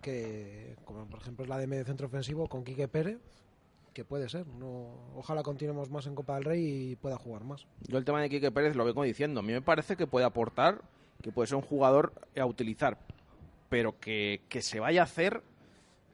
que, 0.01 0.75
como 0.87 1.07
por 1.07 1.21
ejemplo 1.21 1.45
es 1.45 1.51
la 1.51 1.59
de 1.59 1.67
medio 1.67 1.85
centro 1.85 2.07
ofensivo 2.07 2.49
con 2.49 2.65
Quique 2.65 2.89
Pérez, 2.89 3.19
que 3.95 4.05
puede 4.05 4.29
ser. 4.29 4.47
No, 4.47 5.15
ojalá 5.15 5.43
continuemos 5.43 5.91
más 5.91 6.07
en 6.07 6.15
Copa 6.15 6.35
del 6.35 6.45
Rey 6.45 6.91
y 6.91 6.97
pueda 6.97 7.17
jugar 7.17 7.45
más. 7.45 7.67
Yo 7.87 7.97
el 7.97 8.05
tema 8.05 8.21
de 8.21 8.29
Quique 8.29 8.51
Pérez 8.51 8.77
lo 8.77 8.85
vengo 8.85 9.03
diciendo. 9.05 9.41
A 9.41 9.43
mí 9.43 9.53
me 9.53 9.63
parece 9.63 9.97
que 9.97 10.07
puede 10.07 10.27
aportar, 10.27 10.83
que 11.23 11.33
puede 11.33 11.47
ser 11.47 11.57
un 11.57 11.63
jugador 11.63 12.13
a 12.37 12.45
utilizar, 12.45 12.99
pero 13.71 13.99
que, 13.99 14.43
que 14.49 14.61
se 14.61 14.81
vaya 14.81 15.01
a 15.01 15.05
hacer, 15.05 15.43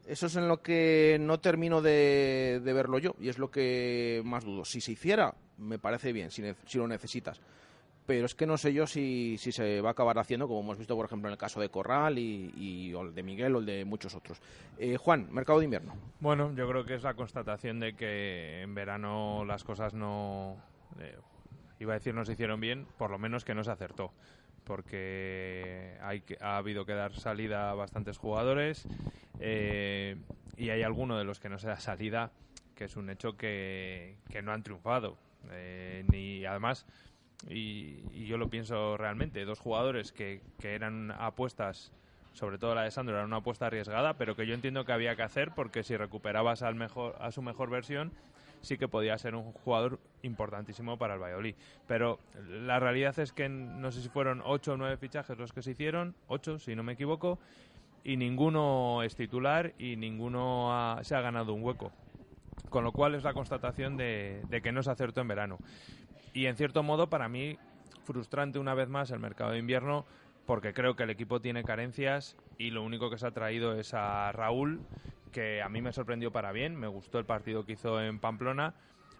eso 0.07 0.27
es 0.27 0.35
en 0.35 0.47
lo 0.47 0.61
que 0.61 1.17
no 1.19 1.39
termino 1.39 1.81
de, 1.81 2.61
de 2.63 2.73
verlo 2.73 2.99
yo 2.99 3.15
y 3.19 3.29
es 3.29 3.37
lo 3.37 3.51
que 3.51 4.21
más 4.23 4.45
dudo. 4.45 4.63
Si 4.63 4.79
se 4.79 4.93
hiciera, 4.93 5.35
me 5.57 5.79
parece 5.79 6.13
bien, 6.13 6.31
si, 6.31 6.43
si 6.65 6.77
lo 6.77 6.87
necesitas. 6.87 7.41
Pero 8.07 8.25
es 8.25 8.35
que 8.35 8.45
no 8.47 8.57
sé 8.57 8.73
yo 8.73 8.87
si, 8.87 9.37
si 9.37 9.51
se 9.51 9.79
va 9.79 9.89
a 9.89 9.91
acabar 9.91 10.17
haciendo, 10.17 10.47
como 10.47 10.59
hemos 10.61 10.77
visto, 10.77 10.95
por 10.95 11.05
ejemplo, 11.05 11.29
en 11.29 11.33
el 11.33 11.37
caso 11.37 11.61
de 11.61 11.69
Corral 11.69 12.17
y, 12.17 12.51
y- 12.57 12.93
o 12.93 13.01
el 13.03 13.13
de 13.13 13.23
Miguel 13.23 13.55
o 13.55 13.59
el 13.59 13.65
de 13.65 13.85
muchos 13.85 14.15
otros. 14.15 14.41
Eh, 14.77 14.97
Juan, 14.97 15.27
mercado 15.31 15.59
de 15.59 15.65
invierno. 15.65 15.93
Bueno, 16.19 16.53
yo 16.55 16.67
creo 16.67 16.83
que 16.83 16.95
es 16.95 17.03
la 17.03 17.13
constatación 17.13 17.79
de 17.79 17.93
que 17.95 18.61
en 18.63 18.73
verano 18.73 19.45
las 19.45 19.63
cosas 19.63 19.93
no. 19.93 20.57
eh, 20.99 21.15
iba 21.79 21.93
a 21.93 21.97
decir 21.99 22.13
no 22.13 22.25
se 22.25 22.33
hicieron 22.33 22.59
bien, 22.59 22.85
por 22.97 23.11
lo 23.11 23.17
menos 23.19 23.45
que 23.45 23.53
no 23.55 23.63
se 23.63 23.71
acertó. 23.71 24.11
Porque 24.63 25.97
hay 26.01 26.23
ha 26.39 26.57
habido 26.57 26.85
que 26.85 26.93
dar 26.93 27.13
salida 27.13 27.69
a 27.71 27.73
bastantes 27.75 28.17
jugadores 28.17 28.87
eh, 29.39 30.15
y 30.57 30.69
hay 30.69 30.83
alguno 30.83 31.17
de 31.17 31.23
los 31.23 31.39
que 31.39 31.49
no 31.49 31.59
se 31.59 31.67
da 31.67 31.79
salida 31.79 32.31
que 32.75 32.85
es 32.85 32.95
un 32.95 33.09
hecho 33.09 33.37
que, 33.37 34.17
que 34.29 34.41
no 34.41 34.51
han 34.53 34.63
triunfado. 34.63 35.17
Eh, 35.51 36.03
ni 36.11 36.45
además, 36.45 36.85
y, 37.49 37.97
y 38.13 38.25
yo 38.27 38.37
lo 38.37 38.47
pienso 38.49 38.97
realmente, 38.97 39.45
dos 39.45 39.59
jugadores 39.59 40.11
que, 40.11 40.41
que 40.59 40.75
eran 40.75 41.11
apuestas 41.11 41.91
sobre 42.33 42.57
todo 42.57 42.75
la 42.75 42.83
de 42.83 42.91
Sandro 42.91 43.15
era 43.15 43.25
una 43.25 43.37
apuesta 43.37 43.65
arriesgada, 43.67 44.13
pero 44.13 44.35
que 44.37 44.47
yo 44.47 44.53
entiendo 44.53 44.85
que 44.85 44.93
había 44.93 45.15
que 45.17 45.21
hacer 45.23 45.51
porque 45.53 45.83
si 45.83 45.97
recuperabas 45.97 46.61
al 46.61 46.75
mejor, 46.75 47.15
a 47.19 47.31
su 47.31 47.41
mejor 47.41 47.69
versión, 47.69 48.13
sí 48.61 48.77
que 48.77 48.87
podía 48.87 49.17
ser 49.17 49.35
un 49.35 49.51
jugador 49.51 49.99
importantísimo 50.21 50.97
para 50.97 51.15
el 51.15 51.19
Valladolid. 51.19 51.55
Pero 51.87 52.19
la 52.47 52.79
realidad 52.79 53.19
es 53.19 53.33
que 53.33 53.49
no 53.49 53.91
sé 53.91 54.01
si 54.01 54.07
fueron 54.07 54.41
ocho 54.45 54.73
o 54.73 54.77
nueve 54.77 54.95
fichajes 54.95 55.37
los 55.37 55.51
que 55.51 55.61
se 55.61 55.71
hicieron, 55.71 56.15
ocho 56.29 56.57
si 56.57 56.73
no 56.73 56.83
me 56.83 56.93
equivoco, 56.93 57.37
y 58.05 58.15
ninguno 58.15 59.03
es 59.03 59.15
titular 59.15 59.73
y 59.77 59.97
ninguno 59.97 60.73
ha- 60.73 61.03
se 61.03 61.15
ha 61.15 61.21
ganado 61.21 61.53
un 61.53 61.63
hueco. 61.63 61.91
Con 62.69 62.85
lo 62.85 62.93
cual 62.93 63.15
es 63.15 63.23
la 63.23 63.33
constatación 63.33 63.97
de, 63.97 64.41
de 64.49 64.61
que 64.61 64.71
no 64.71 64.81
se 64.83 64.91
acertó 64.91 65.19
en 65.19 65.27
verano. 65.27 65.59
Y 66.33 66.45
en 66.45 66.55
cierto 66.55 66.83
modo, 66.83 67.09
para 67.09 67.29
mí, 67.29 67.57
frustrante 68.03 68.59
una 68.59 68.73
vez 68.73 68.89
más 68.89 69.11
el 69.11 69.19
mercado 69.19 69.51
de 69.51 69.59
invierno 69.59 70.05
porque 70.45 70.73
creo 70.73 70.95
que 70.95 71.03
el 71.03 71.09
equipo 71.09 71.39
tiene 71.39 71.63
carencias 71.63 72.35
y 72.57 72.71
lo 72.71 72.83
único 72.83 73.09
que 73.09 73.17
se 73.17 73.27
ha 73.27 73.31
traído 73.31 73.79
es 73.79 73.93
a 73.93 74.31
Raúl, 74.31 74.81
que 75.31 75.61
a 75.61 75.69
mí 75.69 75.81
me 75.81 75.93
sorprendió 75.93 76.31
para 76.31 76.51
bien, 76.51 76.75
me 76.75 76.87
gustó 76.87 77.19
el 77.19 77.25
partido 77.25 77.65
que 77.65 77.73
hizo 77.73 78.01
en 78.01 78.19
Pamplona, 78.19 78.73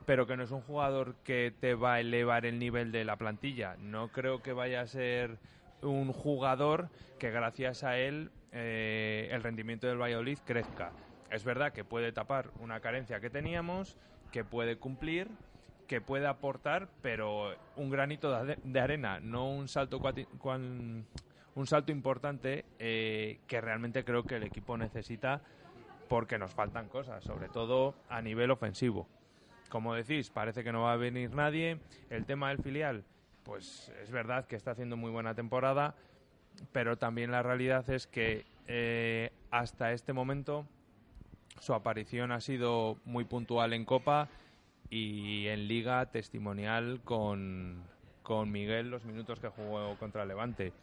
pero 0.05 0.25
que 0.27 0.35
no 0.35 0.43
es 0.43 0.51
un 0.51 0.61
jugador 0.61 1.15
que 1.23 1.53
te 1.57 1.75
va 1.75 1.95
a 1.95 1.99
elevar 1.99 2.45
el 2.45 2.59
nivel 2.59 2.91
de 2.91 3.05
la 3.05 3.17
plantilla. 3.17 3.77
No 3.77 4.09
creo 4.09 4.41
que 4.41 4.51
vaya 4.51 4.81
a 4.81 4.87
ser 4.87 5.37
un 5.81 6.11
jugador 6.11 6.89
que 7.19 7.31
gracias 7.31 7.83
a 7.83 7.97
él 7.97 8.31
eh, 8.51 9.29
el 9.31 9.43
rendimiento 9.43 9.87
del 9.87 10.01
Valladolid 10.01 10.39
crezca. 10.45 10.91
Es 11.29 11.45
verdad 11.45 11.71
que 11.71 11.85
puede 11.85 12.11
tapar 12.11 12.49
una 12.59 12.81
carencia 12.81 13.21
que 13.21 13.29
teníamos, 13.29 13.95
que 14.31 14.43
puede 14.43 14.77
cumplir, 14.77 15.29
que 15.91 15.99
puede 15.99 16.25
aportar, 16.25 16.87
pero 17.01 17.53
un 17.75 17.89
granito 17.89 18.45
de, 18.45 18.79
arena, 18.79 19.19
no 19.19 19.51
un 19.51 19.67
salto 19.67 19.99
un 19.99 21.67
salto 21.67 21.91
importante 21.91 22.63
eh, 22.79 23.41
que 23.45 23.59
realmente 23.59 24.05
creo 24.05 24.23
que 24.23 24.37
el 24.37 24.43
equipo 24.43 24.77
necesita 24.77 25.41
porque 26.07 26.37
nos 26.37 26.53
faltan 26.53 26.87
cosas, 26.87 27.25
sobre 27.25 27.49
todo 27.49 27.93
a 28.07 28.21
nivel 28.21 28.51
ofensivo. 28.51 29.05
Como 29.67 29.93
decís, 29.93 30.29
parece 30.29 30.63
que 30.63 30.71
no 30.71 30.83
va 30.83 30.93
a 30.93 30.95
venir 30.95 31.35
nadie. 31.35 31.81
El 32.09 32.25
tema 32.25 32.47
del 32.47 32.59
filial, 32.59 33.03
pues 33.43 33.91
es 34.01 34.11
verdad 34.11 34.47
que 34.47 34.55
está 34.55 34.71
haciendo 34.71 34.95
muy 34.95 35.11
buena 35.11 35.35
temporada, 35.35 35.95
pero 36.71 36.97
también 36.97 37.31
la 37.31 37.43
realidad 37.43 37.89
es 37.89 38.07
que 38.07 38.45
eh, 38.67 39.33
hasta 39.49 39.91
este 39.91 40.13
momento 40.13 40.65
su 41.59 41.73
aparición 41.73 42.31
ha 42.31 42.39
sido 42.39 42.95
muy 43.03 43.25
puntual 43.25 43.73
en 43.73 43.83
Copa 43.83 44.29
y 44.91 45.47
en 45.47 45.67
Liga 45.67 46.05
testimonial 46.07 46.99
con, 47.03 47.81
con 48.21 48.51
Miguel 48.51 48.91
los 48.91 49.05
minutos 49.05 49.39
que 49.39 49.47
jugó 49.47 49.95
contra 49.97 50.25
Levante. 50.25 50.73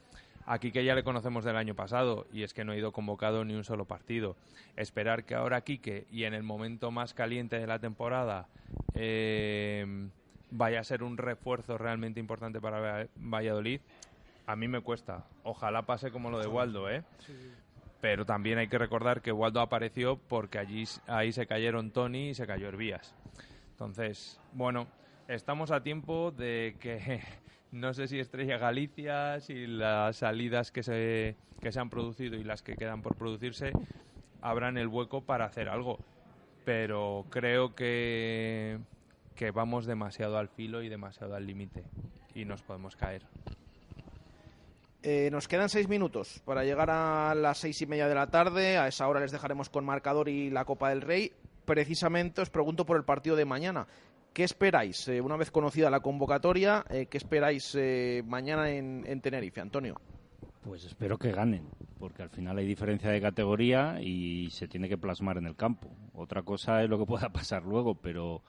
Aquí 0.46 0.72
que 0.72 0.82
ya 0.82 0.94
le 0.94 1.04
conocemos 1.04 1.44
del 1.44 1.56
año 1.56 1.74
pasado 1.74 2.26
y 2.32 2.42
es 2.42 2.54
que 2.54 2.64
no 2.64 2.72
ha 2.72 2.76
ido 2.76 2.90
convocado 2.90 3.44
ni 3.44 3.54
un 3.54 3.64
solo 3.64 3.84
partido. 3.84 4.34
Esperar 4.76 5.24
que 5.24 5.34
ahora 5.34 5.60
Quique 5.60 6.06
y 6.10 6.24
en 6.24 6.32
el 6.32 6.42
momento 6.42 6.90
más 6.90 7.12
caliente 7.12 7.58
de 7.58 7.66
la 7.66 7.78
temporada 7.78 8.48
eh, 8.94 10.08
vaya 10.50 10.80
a 10.80 10.84
ser 10.84 11.02
un 11.02 11.18
refuerzo 11.18 11.76
realmente 11.76 12.18
importante 12.18 12.62
para 12.62 13.06
Valladolid, 13.16 13.82
a 14.46 14.56
mí 14.56 14.68
me 14.68 14.80
cuesta. 14.80 15.26
Ojalá 15.42 15.82
pase 15.82 16.10
como 16.10 16.30
lo 16.30 16.38
de 16.38 16.46
Waldo, 16.46 16.88
¿eh? 16.88 17.04
Pero 18.00 18.24
también 18.24 18.56
hay 18.56 18.68
que 18.68 18.78
recordar 18.78 19.20
que 19.20 19.32
Waldo 19.32 19.60
apareció 19.60 20.16
porque 20.16 20.58
allí 20.58 20.84
ahí 21.06 21.30
se 21.32 21.46
cayeron 21.46 21.90
Tony 21.90 22.30
y 22.30 22.34
se 22.34 22.46
cayó 22.46 22.68
Hervías. 22.68 23.14
Entonces, 23.78 24.40
bueno, 24.54 24.88
estamos 25.28 25.70
a 25.70 25.84
tiempo 25.84 26.32
de 26.32 26.76
que 26.80 27.20
no 27.70 27.94
sé 27.94 28.08
si 28.08 28.18
Estrella 28.18 28.58
Galicia, 28.58 29.38
si 29.38 29.68
las 29.68 30.16
salidas 30.16 30.72
que 30.72 30.82
se, 30.82 31.36
que 31.60 31.70
se 31.70 31.78
han 31.78 31.88
producido 31.88 32.36
y 32.36 32.42
las 32.42 32.64
que 32.64 32.74
quedan 32.74 33.02
por 33.02 33.14
producirse 33.14 33.70
abran 34.42 34.78
el 34.78 34.88
hueco 34.88 35.20
para 35.20 35.44
hacer 35.44 35.68
algo. 35.68 36.00
Pero 36.64 37.26
creo 37.30 37.76
que 37.76 38.80
que 39.36 39.52
vamos 39.52 39.86
demasiado 39.86 40.38
al 40.38 40.48
filo 40.48 40.82
y 40.82 40.88
demasiado 40.88 41.36
al 41.36 41.46
límite 41.46 41.84
y 42.34 42.44
nos 42.44 42.60
podemos 42.62 42.96
caer. 42.96 43.22
Eh, 45.04 45.28
nos 45.30 45.46
quedan 45.46 45.68
seis 45.68 45.88
minutos 45.88 46.42
para 46.44 46.64
llegar 46.64 46.90
a 46.90 47.32
las 47.36 47.58
seis 47.58 47.80
y 47.80 47.86
media 47.86 48.08
de 48.08 48.16
la 48.16 48.26
tarde. 48.26 48.76
A 48.76 48.88
esa 48.88 49.06
hora 49.06 49.20
les 49.20 49.30
dejaremos 49.30 49.70
con 49.70 49.84
marcador 49.84 50.28
y 50.28 50.50
la 50.50 50.64
Copa 50.64 50.88
del 50.88 51.02
Rey. 51.02 51.32
Precisamente 51.68 52.40
os 52.40 52.48
pregunto 52.48 52.86
por 52.86 52.96
el 52.96 53.04
partido 53.04 53.36
de 53.36 53.44
mañana. 53.44 53.86
¿Qué 54.32 54.42
esperáis, 54.42 55.06
eh, 55.08 55.20
una 55.20 55.36
vez 55.36 55.50
conocida 55.50 55.90
la 55.90 56.00
convocatoria, 56.00 56.84
eh, 56.88 57.06
qué 57.10 57.18
esperáis 57.18 57.76
mañana 58.24 58.70
en, 58.70 59.04
en 59.06 59.20
Tenerife, 59.20 59.60
Antonio? 59.60 60.00
Pues 60.64 60.84
espero 60.84 61.18
que 61.18 61.32
ganen, 61.32 61.68
porque 61.98 62.22
al 62.22 62.30
final 62.30 62.56
hay 62.56 62.66
diferencia 62.66 63.10
de 63.10 63.20
categoría 63.20 64.00
y 64.00 64.48
se 64.50 64.66
tiene 64.66 64.88
que 64.88 64.98
plasmar 64.98 65.36
en 65.36 65.46
el 65.46 65.56
campo. 65.56 65.88
Otra 66.14 66.42
cosa 66.42 66.82
es 66.82 66.88
lo 66.88 66.98
que 66.98 67.06
pueda 67.06 67.28
pasar 67.32 67.64
luego, 67.64 67.94
pero 67.94 68.42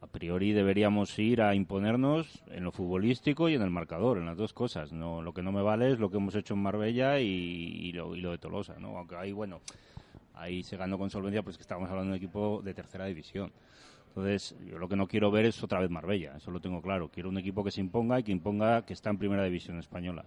a 0.00 0.06
priori 0.06 0.52
deberíamos 0.52 1.18
ir 1.18 1.42
a 1.42 1.54
imponernos 1.54 2.42
en 2.48 2.64
lo 2.64 2.72
futbolístico 2.72 3.48
y 3.48 3.54
en 3.54 3.62
el 3.62 3.70
marcador, 3.70 4.18
en 4.18 4.26
las 4.26 4.36
dos 4.36 4.52
cosas. 4.52 4.92
No, 4.92 5.22
lo 5.22 5.32
que 5.34 5.42
no 5.42 5.52
me 5.52 5.62
vale 5.62 5.92
es 5.92 5.98
lo 5.98 6.10
que 6.10 6.16
hemos 6.16 6.34
hecho 6.34 6.54
en 6.54 6.62
Marbella 6.62 7.20
y, 7.20 7.92
lo, 7.92 8.14
de 8.14 8.38
Tolosa, 8.38 8.78
¿no? 8.78 8.96
Aunque 8.96 9.16
ahí, 9.16 9.32
bueno, 9.32 9.60
ahí 10.34 10.62
se 10.62 10.76
ganó 10.76 10.98
con 10.98 11.10
solvencia, 11.10 11.42
pues 11.42 11.56
que 11.56 11.62
estábamos 11.62 11.90
hablando 11.90 12.12
de 12.12 12.18
un 12.18 12.22
equipo 12.24 12.60
de 12.62 12.74
tercera 12.74 13.06
división. 13.06 13.52
Entonces, 14.08 14.54
yo 14.66 14.78
lo 14.78 14.88
que 14.88 14.96
no 14.96 15.08
quiero 15.08 15.30
ver 15.30 15.46
es 15.46 15.62
otra 15.62 15.80
vez 15.80 15.90
Marbella, 15.90 16.36
eso 16.36 16.50
lo 16.50 16.60
tengo 16.60 16.82
claro. 16.82 17.08
Quiero 17.08 17.28
un 17.30 17.38
equipo 17.38 17.64
que 17.64 17.70
se 17.70 17.80
imponga 17.80 18.20
y 18.20 18.22
que 18.22 18.32
imponga 18.32 18.84
que 18.84 18.92
está 18.92 19.10
en 19.10 19.18
primera 19.18 19.42
división 19.44 19.78
española. 19.78 20.24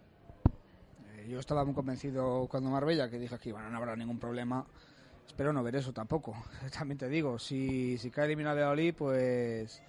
Eh, 1.18 1.28
yo 1.30 1.40
estaba 1.40 1.64
muy 1.66 1.76
convencido 1.76 2.48
cuando 2.50 2.72
Marbella, 2.72 3.10
que 3.10 3.20
dije 3.20 3.38
que 3.38 3.52
bueno, 3.52 3.70
no 3.70 3.78
habrá 3.78 3.96
ningún 3.96 4.20
problema 4.20 4.66
Espero 5.28 5.52
no 5.52 5.64
ver 5.64 5.76
eso 5.76 5.92
tampoco. 5.92 6.36
También 6.78 6.98
te 6.98 7.10
digo, 7.10 7.38
si, 7.40 7.98
si 7.98 8.10
cae 8.10 8.26
eliminado 8.26 8.56
Valladolid, 8.56 8.94
pues 8.94 9.82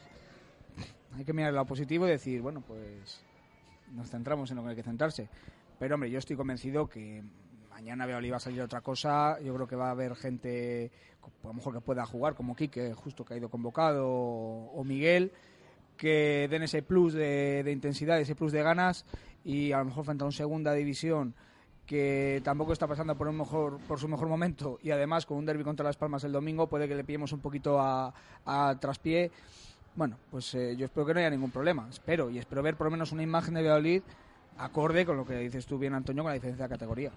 hay 1.17 1.25
que 1.25 1.33
mirar 1.33 1.53
lado 1.53 1.67
positivo 1.67 2.07
y 2.07 2.11
decir, 2.11 2.41
bueno, 2.43 2.63
pues 2.67 3.23
nos 3.93 4.11
centramos 4.11 4.51
en 4.51 4.57
lo 4.57 4.65
que 4.65 4.71
hay 4.71 4.77
que 4.77 4.83
centrarse. 4.83 5.29
Pero 5.79 5.95
hombre, 5.95 6.11
yo 6.11 6.19
estoy 6.19 6.37
convencido 6.37 6.89
que 6.89 7.23
mañana 7.77 8.07
Valladolid 8.07 8.33
va 8.33 8.37
a 8.39 8.41
salir 8.41 8.63
otra 8.63 8.81
cosa. 8.81 9.39
Yo 9.41 9.55
creo 9.55 9.67
que 9.67 9.77
va 9.77 9.89
a 9.89 9.91
haber 9.91 10.17
gente, 10.17 10.91
a 11.23 11.47
lo 11.47 11.53
mejor 11.53 11.75
que 11.75 11.83
pueda 11.83 12.07
jugar, 12.07 12.35
como 12.35 12.57
Quique, 12.57 12.95
justo 12.95 13.23
que 13.23 13.35
ha 13.35 13.37
ido 13.37 13.51
convocado, 13.51 14.09
o, 14.09 14.83
Miguel, 14.83 15.31
que 15.99 16.49
den 16.51 16.63
ese 16.63 16.83
plus 16.83 17.13
de, 17.13 17.63
de 17.63 17.73
intensidad, 17.73 18.19
ese 18.19 18.35
plus 18.35 18.53
de 18.53 18.63
ganas 18.63 19.05
y 19.45 19.73
a 19.73 19.79
lo 19.79 19.85
mejor 19.85 20.07
frente 20.07 20.25
a 20.25 20.27
un 20.27 20.33
segunda 20.33 20.73
división 20.73 21.35
que 21.85 22.41
tampoco 22.43 22.73
está 22.73 22.87
pasando 22.89 23.15
por 23.15 23.29
un 23.29 23.37
mejor 23.37 23.79
por 23.87 24.01
su 24.01 24.09
mejor 24.09 24.27
momento 24.29 24.79
y 24.83 24.91
además 24.91 25.25
con 25.25 25.37
un 25.37 25.47
derby 25.47 25.63
contra 25.63 25.85
Las 25.87 25.97
Palmas 25.97 26.25
el 26.25 26.33
domingo 26.33 26.67
puede 26.67 26.89
que 26.89 26.97
le 26.97 27.05
pillemos 27.05 27.33
un 27.33 27.41
poquito 27.41 27.79
a, 27.79 28.13
traspié. 28.81 29.31
Bueno, 29.95 30.17
pues 30.31 30.55
eh, 30.55 30.75
yo 30.77 30.87
espero 30.87 31.07
que 31.07 31.15
no 31.15 31.21
haya 31.21 31.31
ningún 31.31 31.51
problema. 31.51 31.87
Espero 31.91 32.31
y 32.31 32.39
espero 32.39 32.63
ver 32.63 32.77
por 32.77 32.87
lo 32.87 32.91
menos 32.93 33.13
una 33.13 33.23
imagen 33.23 33.55
de 33.55 33.61
Valladolid 33.61 34.03
acorde 34.59 35.05
con 35.05 35.17
lo 35.17 35.27
que 35.27 35.37
dices 35.37 35.67
tú 35.67 35.79
bien, 35.79 35.95
Antonio, 35.95 36.23
con 36.23 36.31
la 36.31 36.35
diferencia 36.35 36.65
de 36.65 36.71
categoría. 36.71 37.13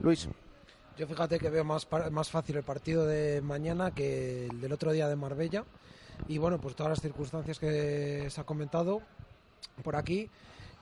Luis. 0.00 0.28
Yo 0.96 1.06
fíjate 1.06 1.38
que 1.38 1.50
veo 1.50 1.64
más, 1.64 1.86
más 2.10 2.30
fácil 2.30 2.56
el 2.56 2.64
partido 2.64 3.06
de 3.06 3.40
mañana 3.40 3.92
que 3.92 4.46
el 4.46 4.60
del 4.60 4.72
otro 4.72 4.92
día 4.92 5.08
de 5.08 5.16
Marbella. 5.16 5.64
Y 6.26 6.38
bueno, 6.38 6.58
pues 6.58 6.74
todas 6.74 6.90
las 6.90 7.00
circunstancias 7.00 7.58
que 7.58 8.28
se 8.28 8.40
ha 8.40 8.44
comentado 8.44 9.00
por 9.82 9.94
aquí, 9.94 10.28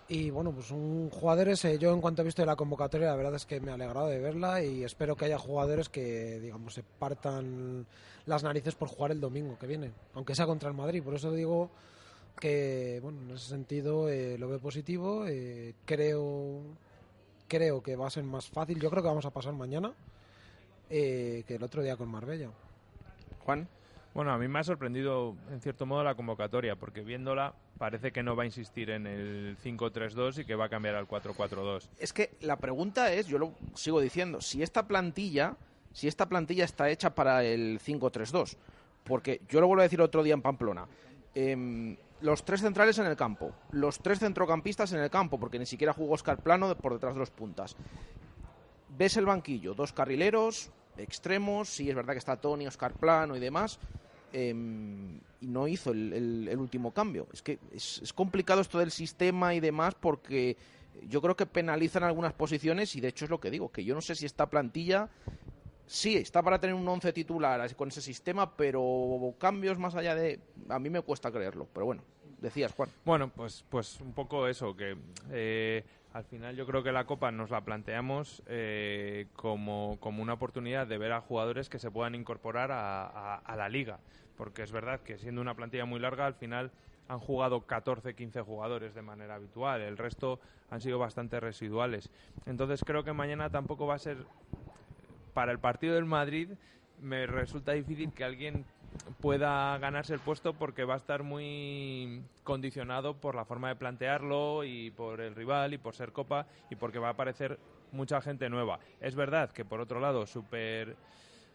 y 0.08 0.30
bueno, 0.30 0.52
pues 0.52 0.70
un 0.70 1.10
jugadores, 1.10 1.64
eh, 1.64 1.78
yo 1.78 1.92
en 1.92 2.00
cuanto 2.00 2.22
he 2.22 2.24
visto 2.24 2.44
la 2.44 2.54
convocatoria, 2.54 3.08
la 3.08 3.16
verdad 3.16 3.34
es 3.34 3.44
que 3.44 3.60
me 3.60 3.72
ha 3.72 3.74
alegrado 3.74 4.06
de 4.06 4.20
verla 4.20 4.62
y 4.62 4.84
espero 4.84 5.16
que 5.16 5.24
haya 5.24 5.38
jugadores 5.38 5.88
que, 5.88 6.38
digamos, 6.38 6.74
se 6.74 6.84
partan 6.84 7.86
las 8.24 8.44
narices 8.44 8.76
por 8.76 8.88
jugar 8.88 9.10
el 9.10 9.20
domingo 9.20 9.58
que 9.58 9.66
viene, 9.66 9.90
aunque 10.14 10.36
sea 10.36 10.46
contra 10.46 10.68
el 10.68 10.76
Madrid. 10.76 11.02
Por 11.02 11.14
eso 11.14 11.32
digo 11.32 11.70
que, 12.38 13.00
bueno, 13.02 13.22
en 13.22 13.30
ese 13.32 13.48
sentido 13.48 14.08
eh, 14.08 14.38
lo 14.38 14.48
veo 14.48 14.60
positivo. 14.60 15.26
Eh, 15.26 15.74
creo, 15.84 16.60
creo 17.48 17.82
que 17.82 17.96
va 17.96 18.06
a 18.06 18.10
ser 18.10 18.24
más 18.24 18.48
fácil. 18.48 18.80
Yo 18.80 18.90
creo 18.90 19.02
que 19.02 19.08
vamos 19.08 19.26
a 19.26 19.30
pasar 19.30 19.52
mañana 19.52 19.92
que 20.88 21.44
el 21.48 21.62
otro 21.62 21.82
día 21.82 21.96
con 21.96 22.08
Marbella. 22.08 22.50
Juan. 23.44 23.68
Bueno, 24.16 24.32
a 24.32 24.38
mí 24.38 24.48
me 24.48 24.60
ha 24.60 24.64
sorprendido 24.64 25.36
en 25.50 25.60
cierto 25.60 25.84
modo 25.84 26.02
la 26.02 26.14
convocatoria, 26.14 26.74
porque 26.74 27.02
viéndola 27.02 27.52
parece 27.76 28.12
que 28.12 28.22
no 28.22 28.34
va 28.34 28.44
a 28.44 28.46
insistir 28.46 28.88
en 28.88 29.06
el 29.06 29.58
5-3-2 29.62 30.40
y 30.40 30.44
que 30.46 30.54
va 30.54 30.64
a 30.64 30.68
cambiar 30.70 30.94
al 30.94 31.06
4-4-2. 31.06 31.86
Es 31.98 32.14
que 32.14 32.30
la 32.40 32.56
pregunta 32.56 33.12
es, 33.12 33.26
yo 33.26 33.36
lo 33.36 33.52
sigo 33.74 34.00
diciendo, 34.00 34.40
si 34.40 34.62
esta 34.62 34.86
plantilla, 34.86 35.56
si 35.92 36.08
esta 36.08 36.30
plantilla 36.30 36.64
está 36.64 36.88
hecha 36.88 37.14
para 37.14 37.44
el 37.44 37.78
5-3-2, 37.78 38.56
porque 39.04 39.42
yo 39.50 39.60
lo 39.60 39.66
vuelvo 39.66 39.82
a 39.82 39.84
decir 39.84 40.00
otro 40.00 40.22
día 40.22 40.32
en 40.32 40.40
Pamplona. 40.40 40.86
Em, 41.34 41.98
los 42.20 42.44
tres 42.44 42.60
centrales 42.60 42.98
en 42.98 43.06
el 43.06 43.16
campo, 43.16 43.52
los 43.72 43.98
tres 44.00 44.18
centrocampistas 44.18 44.92
en 44.92 45.00
el 45.00 45.10
campo, 45.10 45.38
porque 45.38 45.58
ni 45.58 45.66
siquiera 45.66 45.92
jugó 45.92 46.14
Oscar 46.14 46.42
Plano 46.42 46.74
por 46.76 46.94
detrás 46.94 47.14
de 47.14 47.20
los 47.20 47.30
puntas. 47.30 47.76
Ves 48.96 49.16
el 49.16 49.26
banquillo, 49.26 49.74
dos 49.74 49.92
carrileros, 49.92 50.70
extremos, 50.96 51.68
sí 51.68 51.90
es 51.90 51.94
verdad 51.94 52.14
que 52.14 52.18
está 52.18 52.36
Tony, 52.36 52.66
Oscar 52.66 52.94
Plano 52.94 53.36
y 53.36 53.40
demás, 53.40 53.78
Em, 54.38 55.18
y 55.40 55.46
no 55.46 55.66
hizo 55.66 55.92
el, 55.92 56.54
último 56.58 56.92
cambio. 56.92 57.26
Es 57.32 57.40
que 57.40 57.58
es, 57.72 58.12
complicado 58.14 58.60
esto 58.60 58.78
del 58.78 58.90
sistema 58.90 59.54
y 59.54 59.60
demás 59.60 59.94
porque 59.94 60.58
yo 61.08 61.22
creo 61.22 61.36
que 61.36 61.46
penalizan 61.46 62.02
algunas 62.02 62.34
posiciones 62.34 62.94
y 62.96 63.00
de 63.00 63.08
hecho 63.08 63.24
es 63.24 63.30
lo 63.30 63.40
que 63.40 63.50
digo, 63.50 63.70
que 63.70 63.82
yo 63.82 63.94
no 63.94 64.02
sé 64.02 64.14
si 64.14 64.26
esta 64.26 64.50
plantilla 64.50 65.08
sí 65.86 66.16
está 66.16 66.42
para 66.42 66.60
tener 66.60 66.74
un 66.74 66.86
11 66.86 67.12
titular 67.12 67.74
con 67.74 67.88
ese 67.88 68.02
sistema, 68.02 68.56
pero 68.56 69.34
cambios 69.38 69.78
más 69.78 69.94
allá 69.94 70.14
de... 70.14 70.40
A 70.68 70.78
mí 70.78 70.90
me 70.90 71.00
cuesta 71.00 71.30
creerlo, 71.30 71.66
pero 71.72 71.86
bueno, 71.86 72.02
decías 72.40 72.72
Juan. 72.72 72.90
Bueno, 73.04 73.30
pues, 73.34 73.64
pues 73.68 74.00
un 74.00 74.12
poco 74.12 74.46
eso, 74.46 74.76
que... 74.76 74.96
Eh, 75.30 75.84
al 76.16 76.24
final 76.24 76.56
yo 76.56 76.64
creo 76.64 76.82
que 76.82 76.92
la 76.92 77.04
Copa 77.04 77.30
nos 77.30 77.50
la 77.50 77.60
planteamos 77.60 78.42
eh, 78.46 79.26
como, 79.34 79.98
una 80.02 80.32
oportunidad 80.32 80.86
de 80.86 80.96
ver 80.96 81.12
a 81.12 81.20
jugadores 81.20 81.68
que 81.68 81.78
se 81.78 81.90
puedan 81.90 82.14
incorporar 82.14 82.70
a, 82.72 83.54
la 83.54 83.68
liga. 83.68 83.98
porque 84.34 84.62
es 84.62 84.72
verdad 84.72 85.00
que 85.00 85.18
siendo 85.18 85.42
una 85.42 85.54
plantilla 85.54 85.84
muy 85.84 86.00
larga, 86.00 86.24
al 86.24 86.32
final 86.32 86.70
han 87.08 87.18
jugado 87.18 87.66
14, 87.66 88.14
15 88.14 88.40
jugadores 88.40 88.94
de 88.94 89.02
manera 89.02 89.34
habitual, 89.34 89.82
el 89.82 89.98
resto 89.98 90.40
han 90.70 90.80
sido 90.80 90.98
bastante 90.98 91.38
residuales. 91.38 92.10
Entonces 92.46 92.82
creo 92.82 93.04
que 93.04 93.12
mañana 93.12 93.50
tampoco 93.50 93.86
va 93.86 93.96
a 93.96 93.98
ser, 93.98 94.16
para 95.36 95.52
el 95.52 95.58
partido 95.58 95.96
del 95.96 96.06
Madrid, 96.06 96.48
me 96.98 97.26
resulta 97.26 97.72
difícil 97.72 98.10
que 98.14 98.24
alguien 98.24 98.64
pueda 99.20 99.76
ganarse 99.76 100.14
el 100.14 100.20
puesto 100.20 100.54
porque 100.54 100.84
va 100.84 100.94
a 100.94 100.96
estar 100.96 101.24
muy 101.24 102.22
condicionado 102.42 103.20
por 103.20 103.34
la 103.34 103.44
forma 103.44 103.68
de 103.68 103.76
plantearlo 103.76 104.64
y 104.64 104.92
por 104.92 105.20
el 105.20 105.34
rival 105.34 105.74
y 105.74 105.78
por 105.78 105.94
ser 105.94 106.12
copa 106.12 106.46
y 106.70 106.76
porque 106.76 106.98
va 106.98 107.08
a 107.08 107.10
aparecer 107.10 107.58
mucha 107.92 108.22
gente 108.22 108.48
nueva. 108.48 108.78
Es 108.98 109.14
verdad 109.14 109.50
que 109.50 109.66
por 109.66 109.82
otro 109.82 110.00
lado, 110.00 110.24
súper 110.24 110.96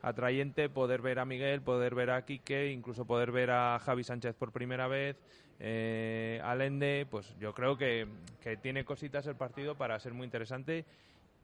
atrayente 0.03 0.69
poder 0.69 1.01
ver 1.01 1.17
a 1.17 1.25
Miguel, 1.25 1.63
poder 1.63 1.95
ver 1.95 2.11
a 2.11 2.23
Quique, 2.23 2.71
incluso 2.71 3.05
poder 3.05 3.31
ver 3.31 3.49
a 3.49 3.79
Javi 3.79 4.03
Sánchez 4.03 4.35
por 4.35 4.51
primera 4.51 4.87
vez, 4.87 5.17
eh, 5.59 6.39
Alende, 6.43 7.07
pues 7.09 7.35
yo 7.39 7.55
creo 7.55 7.79
que, 7.79 8.07
que 8.43 8.57
tiene 8.57 8.85
cositas 8.85 9.25
el 9.25 9.37
partido 9.37 9.73
para 9.73 9.99
ser 9.99 10.13
muy 10.13 10.25
interesante 10.25 10.85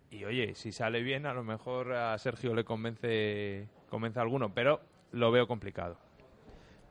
y 0.09 0.25
oye, 0.25 0.55
si 0.55 0.71
sale 0.71 1.01
bien, 1.01 1.25
a 1.25 1.33
lo 1.33 1.43
mejor 1.43 1.93
a 1.93 2.17
Sergio 2.17 2.53
le 2.53 2.63
convence, 2.63 3.67
convence 3.89 4.19
a 4.19 4.21
alguno, 4.21 4.53
pero 4.53 4.81
lo 5.11 5.31
veo 5.31 5.47
complicado. 5.47 5.97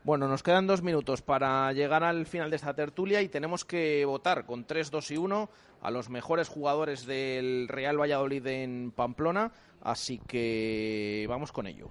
Bueno, 0.04 0.28
nos 0.28 0.44
quedan 0.44 0.68
dos 0.68 0.82
minutos 0.82 1.20
para 1.20 1.72
llegar 1.72 2.04
al 2.04 2.26
final 2.26 2.50
de 2.50 2.56
esta 2.56 2.74
tertulia 2.74 3.22
y 3.22 3.28
tenemos 3.28 3.64
que 3.64 4.04
votar 4.04 4.46
con 4.46 4.64
3, 4.64 4.92
2 4.92 5.10
y 5.10 5.16
1 5.16 5.50
a 5.82 5.90
los 5.90 6.10
mejores 6.10 6.48
jugadores 6.48 7.06
del 7.06 7.66
Real 7.66 8.00
Valladolid 8.00 8.46
en 8.46 8.92
Pamplona, 8.94 9.50
así 9.82 10.20
que 10.28 11.26
vamos 11.28 11.50
con 11.50 11.66
ello. 11.66 11.90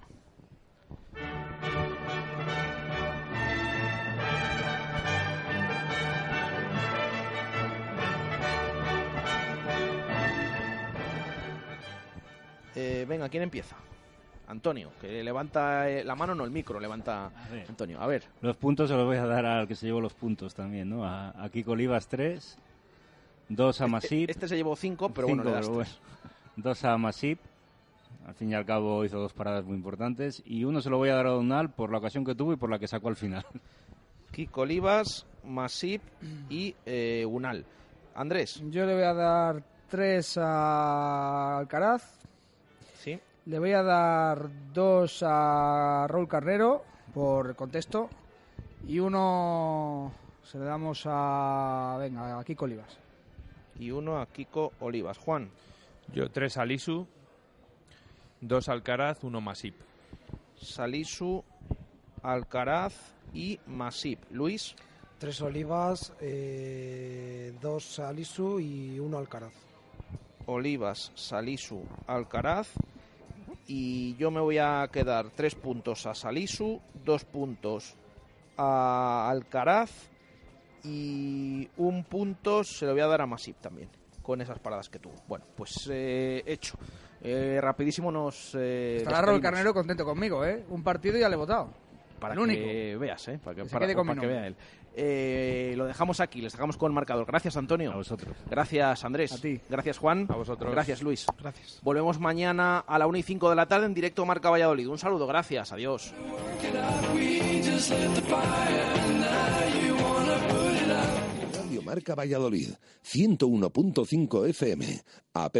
Eh, 12.76 13.04
venga, 13.08 13.28
¿quién 13.28 13.42
empieza? 13.42 13.74
Antonio, 14.48 14.92
que 15.00 15.24
levanta 15.24 15.88
eh, 15.90 16.04
la 16.04 16.14
mano, 16.14 16.34
no 16.34 16.44
el 16.44 16.50
micro, 16.52 16.78
levanta 16.78 17.26
A 17.26 17.48
ver. 17.48 17.66
Antonio. 17.68 18.00
A 18.00 18.06
ver, 18.06 18.22
Los 18.42 18.56
puntos 18.56 18.88
se 18.88 18.94
los 18.94 19.04
voy 19.04 19.16
a 19.16 19.26
dar 19.26 19.44
al 19.44 19.66
que 19.66 19.74
se 19.74 19.86
llevó 19.86 20.00
los 20.00 20.14
puntos 20.14 20.54
también, 20.54 20.88
¿no? 20.88 21.04
A, 21.04 21.30
a 21.42 21.48
Kiko 21.48 21.72
Olivas 21.72 22.06
3, 22.06 22.56
2 23.48 23.80
a 23.80 23.86
Masip. 23.88 24.30
este 24.30 24.46
se 24.46 24.56
llevó 24.56 24.76
cinco, 24.76 25.08
pero 25.08 25.26
bueno, 25.26 25.42
le 25.42 25.50
das 25.50 25.68
bueno. 25.68 25.90
Dos 26.54 26.84
a 26.84 26.96
Masip. 26.96 27.40
Al 28.26 28.34
fin 28.34 28.50
y 28.50 28.54
al 28.54 28.64
cabo 28.64 29.04
hizo 29.04 29.18
dos 29.18 29.32
paradas 29.32 29.64
muy 29.64 29.76
importantes. 29.76 30.42
Y 30.46 30.64
uno 30.64 30.80
se 30.80 30.90
lo 30.90 30.98
voy 30.98 31.08
a 31.10 31.14
dar 31.14 31.26
a 31.26 31.30
Donal 31.30 31.70
por 31.70 31.90
la 31.90 31.98
ocasión 31.98 32.24
que 32.24 32.34
tuvo 32.34 32.52
y 32.52 32.56
por 32.56 32.70
la 32.70 32.78
que 32.78 32.88
sacó 32.88 33.08
al 33.08 33.16
final. 33.16 33.44
Kiko 34.32 34.62
Olivas, 34.62 35.26
Masip 35.44 36.02
y 36.50 36.74
eh, 36.86 37.24
Unal. 37.28 37.64
Andrés, 38.14 38.62
Yo 38.70 38.84
le 38.86 38.94
voy 38.94 39.02
a 39.04 39.14
dar 39.14 39.62
tres 39.88 40.38
a 40.38 41.58
Alcaraz. 41.58 42.25
Le 43.46 43.58
voy 43.58 43.72
a 43.72 43.82
dar 43.82 44.50
dos 44.72 45.22
a 45.24 46.06
Raúl 46.08 46.28
Carrero 46.28 46.84
por 47.14 47.54
contexto 47.54 48.10
y 48.86 48.98
uno 48.98 50.12
se 50.42 50.58
le 50.58 50.64
damos 50.64 51.02
a 51.06 51.96
venga 51.98 52.38
a 52.38 52.44
Kiko 52.44 52.64
Olivas. 52.64 52.98
Y 53.78 53.90
uno 53.90 54.20
a 54.20 54.26
Kiko 54.26 54.72
Olivas. 54.80 55.18
Juan, 55.18 55.50
Yo 56.12 56.30
tres 56.30 56.56
al 56.56 56.72
Isu, 56.72 57.06
dos 58.40 58.68
Alcaraz, 58.68 59.22
uno 59.24 59.40
Masip. 59.40 59.74
Salisu, 60.56 61.44
Alcaraz 62.22 62.94
y 63.34 63.60
Masip. 63.66 64.20
Luis, 64.30 64.74
Tres 65.18 65.40
olivas, 65.40 66.12
eh, 66.20 67.54
dos 67.62 67.98
alisu 68.00 68.60
y 68.60 69.00
uno 69.00 69.16
alcaraz. 69.16 69.52
Olivas, 70.44 71.10
Salisu, 71.14 71.82
Alcaraz. 72.06 72.68
Y 73.66 74.14
yo 74.16 74.30
me 74.30 74.40
voy 74.40 74.58
a 74.58 74.88
quedar 74.92 75.30
tres 75.34 75.54
puntos 75.54 76.06
a 76.06 76.14
Salisu, 76.14 76.80
dos 77.04 77.24
puntos 77.24 77.96
a 78.56 79.28
Alcaraz 79.28 79.90
y 80.84 81.68
un 81.76 82.04
punto 82.04 82.62
se 82.62 82.86
lo 82.86 82.92
voy 82.92 83.00
a 83.00 83.06
dar 83.06 83.22
a 83.22 83.26
Masip 83.26 83.56
también, 83.60 83.88
con 84.22 84.40
esas 84.40 84.60
paradas 84.60 84.88
que 84.88 85.00
tuvo. 85.00 85.14
Bueno, 85.26 85.44
pues 85.56 85.88
eh, 85.90 86.42
hecho. 86.46 86.78
Eh, 87.20 87.58
rapidísimo 87.60 88.12
nos... 88.12 88.54
Eh, 88.54 88.98
Estará 88.98 89.22
Raúl. 89.22 89.40
Carnero 89.40 89.74
contento 89.74 90.04
conmigo, 90.04 90.44
¿eh? 90.44 90.64
Un 90.68 90.84
partido 90.84 91.16
y 91.16 91.20
ya 91.20 91.28
le 91.28 91.34
he 91.34 91.38
votado. 91.38 91.70
Para 92.18 92.34
El 92.34 92.40
único. 92.40 92.62
que 92.64 92.96
veas, 92.98 93.28
¿eh? 93.28 93.38
Para 93.42 93.56
que, 93.56 93.62
Que 93.62 93.68
para- 93.68 93.94
para 94.04 94.20
que 94.20 94.26
vea 94.26 94.46
él. 94.46 94.56
Eh, 94.98 95.74
lo 95.76 95.84
dejamos 95.84 96.20
aquí, 96.20 96.40
les 96.40 96.52
dejamos 96.52 96.78
con 96.78 96.90
el 96.90 96.94
marcador. 96.94 97.26
Gracias, 97.26 97.54
Antonio. 97.58 97.92
A 97.92 97.96
vosotros. 97.96 98.34
Gracias, 98.48 99.04
Andrés. 99.04 99.32
A 99.32 99.38
ti. 99.38 99.60
Gracias, 99.68 99.98
Juan. 99.98 100.26
A 100.30 100.36
vosotros. 100.36 100.72
Gracias, 100.72 101.02
Luis. 101.02 101.26
Gracias. 101.38 101.80
Volvemos 101.82 102.18
mañana 102.18 102.78
a 102.78 102.98
la 102.98 103.06
1 103.06 103.18
y 103.18 103.22
5 103.22 103.50
de 103.50 103.56
la 103.56 103.66
tarde 103.66 103.84
en 103.86 103.92
directo 103.94 104.24
Marca 104.24 104.48
Valladolid. 104.48 104.88
Un 104.88 104.98
saludo, 104.98 105.26
gracias, 105.26 105.70
adiós. 105.72 106.14
Radio 111.52 111.82
Marca 111.82 112.14
Valladolid, 112.14 112.70
101.5 113.02 114.46
FM, 114.46 115.02
app 115.34 115.56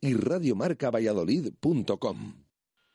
y 0.00 0.14
radiomarcavalladolid.com. 0.14 2.34